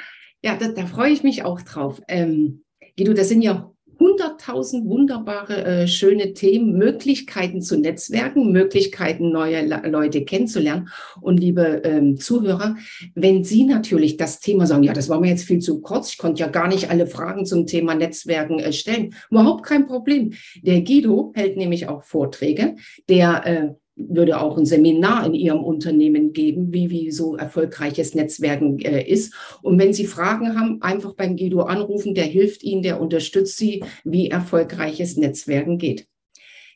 Ja, 0.46 0.56
da, 0.56 0.68
da 0.68 0.86
freue 0.86 1.12
ich 1.12 1.24
mich 1.24 1.44
auch 1.44 1.60
drauf. 1.64 2.04
Ähm, 2.08 2.62
Guido, 2.96 3.14
das 3.14 3.30
sind 3.30 3.42
ja 3.42 3.72
100.000 3.98 4.86
wunderbare, 4.86 5.66
äh, 5.66 5.88
schöne 5.88 6.34
Themen, 6.34 6.78
Möglichkeiten 6.78 7.64
zu 7.64 7.80
netzwerken, 7.80 8.52
Möglichkeiten, 8.52 9.32
neue 9.32 9.66
Leute 9.90 10.24
kennenzulernen. 10.24 10.90
Und 11.20 11.40
liebe 11.40 11.82
ähm, 11.84 12.18
Zuhörer, 12.18 12.76
wenn 13.16 13.44
Sie 13.44 13.64
natürlich 13.64 14.18
das 14.18 14.40
Thema 14.40 14.68
sagen, 14.68 14.84
ja, 14.84 14.94
das 14.94 15.10
war 15.10 15.20
mir 15.20 15.30
jetzt 15.30 15.46
viel 15.46 15.62
zu 15.62 15.82
kurz, 15.82 16.12
ich 16.12 16.20
konnte 16.20 16.42
ja 16.42 16.48
gar 16.48 16.68
nicht 16.68 16.92
alle 16.92 17.08
Fragen 17.08 17.48
zum 17.48 17.66
Thema 17.66 17.96
Netzwerken 17.96 18.60
äh, 18.60 18.72
stellen, 18.72 19.16
überhaupt 19.32 19.66
kein 19.66 19.88
Problem. 19.88 20.34
Der 20.62 20.82
Guido 20.82 21.32
hält 21.34 21.58
nämlich 21.58 21.88
auch 21.88 22.04
Vorträge, 22.04 22.76
der 23.10 23.48
äh, 23.48 23.74
würde 23.96 24.40
auch 24.40 24.58
ein 24.58 24.66
Seminar 24.66 25.26
in 25.26 25.34
Ihrem 25.34 25.64
Unternehmen 25.64 26.34
geben, 26.34 26.74
wie, 26.74 26.90
wie 26.90 27.12
so 27.12 27.36
erfolgreiches 27.36 28.14
Netzwerken 28.14 28.80
äh, 28.80 29.04
ist. 29.04 29.34
Und 29.62 29.80
wenn 29.80 29.94
Sie 29.94 30.06
Fragen 30.06 30.60
haben, 30.60 30.82
einfach 30.82 31.14
beim 31.14 31.38
Guido 31.38 31.62
anrufen, 31.62 32.14
der 32.14 32.26
hilft 32.26 32.64
Ihnen, 32.64 32.84
der 32.84 33.00
unterstützt 33.00 33.58
Sie, 33.58 33.84
wie 34.04 34.30
erfolgreiches 34.30 35.18
Netzwerken 35.18 35.78
geht. 35.78 36.08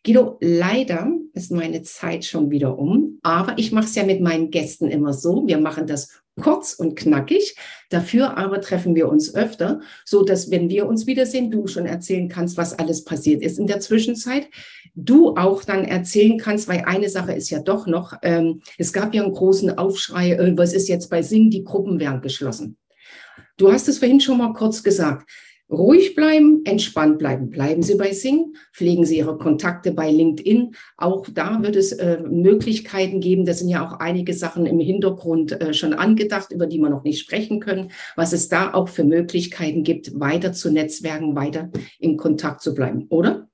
Guido, 0.05 0.37
leider 0.39 1.11
ist 1.33 1.51
meine 1.51 1.81
Zeit 1.81 2.23
schon 2.23 2.51
wieder 2.51 2.79
um, 2.79 3.19
aber 3.21 3.57
ich 3.57 3.73
mache 3.73 3.85
es 3.85 3.95
ja 3.95 4.05
mit 4.05 4.21
meinen 4.21 4.49
Gästen 4.49 4.87
immer 4.87 5.11
so. 5.11 5.45
Wir 5.45 5.57
machen 5.57 5.87
das 5.87 6.21
kurz 6.41 6.73
und 6.73 6.95
knackig. 6.95 7.55
Dafür 7.89 8.37
aber 8.37 8.61
treffen 8.61 8.95
wir 8.95 9.09
uns 9.09 9.33
öfter, 9.33 9.81
so 10.05 10.23
dass 10.23 10.51
wenn 10.51 10.69
wir 10.69 10.87
uns 10.87 11.07
wiedersehen, 11.07 11.51
du 11.51 11.67
schon 11.67 11.85
erzählen 11.85 12.29
kannst, 12.29 12.57
was 12.57 12.77
alles 12.77 13.03
passiert 13.03 13.41
ist 13.41 13.59
in 13.59 13.67
der 13.67 13.79
Zwischenzeit. 13.79 14.49
Du 14.95 15.35
auch 15.35 15.63
dann 15.63 15.85
erzählen 15.85 16.37
kannst, 16.37 16.67
weil 16.67 16.83
eine 16.85 17.09
Sache 17.09 17.33
ist 17.33 17.49
ja 17.49 17.59
doch 17.59 17.87
noch, 17.87 18.13
ähm, 18.21 18.61
es 18.77 18.93
gab 18.93 19.13
ja 19.13 19.23
einen 19.23 19.33
großen 19.33 19.77
Aufschrei, 19.77 20.31
äh, 20.33 20.57
was 20.57 20.73
ist 20.73 20.87
jetzt 20.87 21.09
bei 21.09 21.21
Sing, 21.21 21.49
die 21.49 21.63
Gruppen 21.63 21.99
werden 21.99 22.21
geschlossen. 22.21 22.77
Du 23.57 23.71
hast 23.71 23.87
es 23.89 23.99
vorhin 23.99 24.21
schon 24.21 24.37
mal 24.37 24.53
kurz 24.53 24.83
gesagt. 24.83 25.29
Ruhig 25.71 26.15
bleiben, 26.15 26.61
entspannt 26.65 27.19
bleiben. 27.19 27.49
Bleiben 27.49 27.83
Sie 27.83 27.95
bei 27.95 28.11
Sing, 28.11 28.53
pflegen 28.73 29.05
Sie 29.05 29.17
Ihre 29.17 29.37
Kontakte 29.37 29.91
bei 29.91 30.09
LinkedIn. 30.09 30.75
Auch 30.97 31.27
da 31.31 31.61
wird 31.61 31.75
es 31.75 31.91
äh, 31.91 32.19
Möglichkeiten 32.21 33.19
geben. 33.19 33.45
Da 33.45 33.53
sind 33.53 33.69
ja 33.69 33.87
auch 33.87 33.99
einige 33.99 34.33
Sachen 34.33 34.65
im 34.65 34.79
Hintergrund 34.79 35.61
äh, 35.61 35.73
schon 35.73 35.93
angedacht, 35.93 36.51
über 36.51 36.65
die 36.65 36.79
wir 36.79 36.89
noch 36.89 37.03
nicht 37.03 37.19
sprechen 37.19 37.59
können. 37.59 37.91
Was 38.15 38.33
es 38.33 38.49
da 38.49 38.73
auch 38.73 38.89
für 38.89 39.03
Möglichkeiten 39.03 39.83
gibt, 39.83 40.19
weiter 40.19 40.53
zu 40.53 40.71
netzwerken, 40.71 41.35
weiter 41.35 41.69
in 41.99 42.17
Kontakt 42.17 42.61
zu 42.61 42.73
bleiben, 42.73 43.05
oder? 43.09 43.48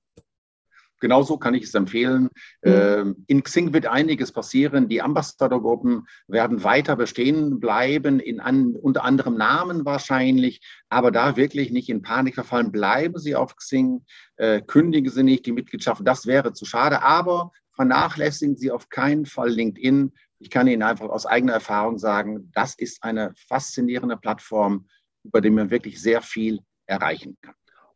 Genauso 1.05 1.37
kann 1.37 1.53
ich 1.53 1.65
es 1.65 1.73
empfehlen. 1.75 2.29
Mhm. 2.63 3.25
In 3.27 3.43
Xing 3.43 3.73
wird 3.73 3.85
einiges 3.85 4.31
passieren. 4.31 4.89
Die 4.89 5.03
Ambassadorgruppen 5.03 6.07
werden 6.27 6.63
weiter 6.63 6.95
bestehen 6.95 7.59
bleiben, 7.59 8.19
in 8.19 8.39
an, 8.39 8.75
unter 8.75 9.03
anderem 9.03 9.37
Namen 9.37 9.85
wahrscheinlich, 9.85 10.61
aber 10.89 11.11
da 11.11 11.37
wirklich 11.37 11.69
nicht 11.69 11.89
in 11.89 12.01
Panik 12.01 12.33
verfallen. 12.33 12.71
Bleiben 12.71 13.19
Sie 13.19 13.35
auf 13.35 13.55
Xing, 13.55 14.03
äh, 14.37 14.61
kündigen 14.61 15.11
Sie 15.11 15.21
nicht 15.21 15.45
die 15.45 15.51
Mitgliedschaft. 15.51 16.01
Das 16.03 16.25
wäre 16.25 16.53
zu 16.53 16.65
schade, 16.65 17.03
aber 17.03 17.51
vernachlässigen 17.75 18.55
Sie 18.55 18.71
auf 18.71 18.89
keinen 18.89 19.27
Fall 19.27 19.51
LinkedIn. 19.51 20.11
Ich 20.39 20.49
kann 20.49 20.67
Ihnen 20.67 20.81
einfach 20.81 21.09
aus 21.09 21.27
eigener 21.27 21.53
Erfahrung 21.53 21.99
sagen, 21.99 22.49
das 22.55 22.73
ist 22.73 23.03
eine 23.03 23.31
faszinierende 23.47 24.17
Plattform, 24.17 24.87
über 25.23 25.39
die 25.39 25.51
man 25.51 25.69
wirklich 25.69 26.01
sehr 26.01 26.23
viel 26.23 26.61
erreichen 26.87 27.37
kann. 27.43 27.53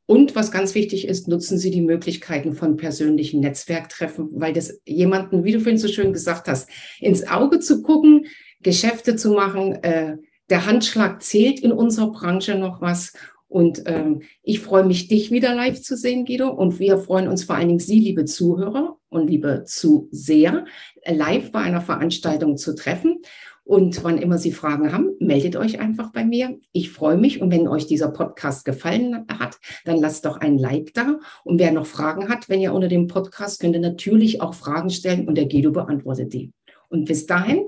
Und 0.10 0.36
was 0.36 0.50
ganz 0.50 0.74
wichtig 0.74 1.08
ist, 1.08 1.28
nutzen 1.28 1.60
Sie 1.60 1.70
die 1.70 1.84
Möglichkeiten 1.84 2.54
von 2.54 2.78
persönlichen 2.78 3.42
Netzwerktreffen, 3.42 4.30
weil 4.32 4.54
das 4.54 4.82
jemanden, 4.84 5.44
wie 5.44 5.52
du 5.52 5.60
vorhin 5.60 5.78
so 5.78 5.88
schön 5.88 6.14
gesagt 6.14 6.48
hast, 6.48 6.68
ins 7.00 7.28
Auge 7.28 7.60
zu 7.60 7.84
gucken, 7.84 8.26
Geschäfte 8.60 9.16
zu 9.16 9.34
machen. 9.34 9.84
Äh, 9.84 10.18
der 10.50 10.66
Handschlag 10.66 11.22
zählt 11.22 11.60
in 11.60 11.72
unserer 11.72 12.12
Branche 12.12 12.56
noch 12.56 12.82
was. 12.82 13.14
Und 13.48 13.84
ähm, 13.86 14.24
ich 14.42 14.62
freue 14.62 14.84
mich, 14.84 15.10
dich 15.10 15.30
wieder 15.30 15.54
live 15.54 15.80
zu 15.80 15.96
sehen, 15.96 16.26
Guido. 16.26 16.50
Und 16.50 16.80
wir 16.80 16.98
freuen 16.98 17.28
uns 17.28 17.44
vor 17.44 17.58
allen 17.58 17.68
Dingen 17.68 17.80
Sie, 17.80 18.00
liebe 18.00 18.26
Zuhörer 18.26 18.98
und 19.10 19.30
liebe 19.30 19.64
Zuseher, 19.68 20.66
live 21.06 21.52
bei 21.52 21.60
einer 21.60 21.82
Veranstaltung 21.82 22.58
zu 22.58 22.74
treffen. 22.74 23.22
Und 23.70 24.04
wann 24.04 24.18
immer 24.18 24.40
Sie 24.40 24.52
Fragen 24.52 24.92
haben, 24.92 25.12
meldet 25.20 25.56
euch 25.56 25.80
einfach 25.80 26.12
bei 26.12 26.26
mir. 26.26 26.58
Ich 26.72 26.90
freue 26.90 27.18
mich. 27.18 27.40
Und 27.40 27.52
wenn 27.52 27.68
euch 27.68 27.86
dieser 27.86 28.10
Podcast 28.10 28.66
gefallen 28.66 29.28
hat, 29.32 29.60
dann 29.86 29.98
lasst 29.98 30.26
doch 30.26 30.38
ein 30.38 30.58
Like 30.58 30.96
da. 30.96 31.20
Und 31.44 31.60
wer 31.60 31.72
noch 31.72 31.86
Fragen 31.86 32.30
hat, 32.30 32.50
wenn 32.50 32.62
ihr 32.62 32.74
unter 32.74 32.88
dem 32.88 33.06
Podcast, 33.06 33.62
könnt 33.62 33.76
ihr 33.76 33.80
natürlich 33.80 34.42
auch 34.42 34.56
Fragen 34.56 34.90
stellen 34.90 35.28
und 35.28 35.36
der 35.36 35.46
Guido 35.46 35.70
beantwortet 35.70 36.34
die. 36.34 36.52
Und 36.88 37.06
bis 37.06 37.28
dahin, 37.28 37.64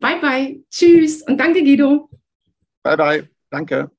bye 0.00 0.20
bye, 0.20 0.60
tschüss 0.70 1.22
und 1.22 1.38
danke, 1.38 1.62
Guido. 1.62 2.10
Bye 2.82 2.96
bye, 2.96 3.28
danke. 3.48 3.93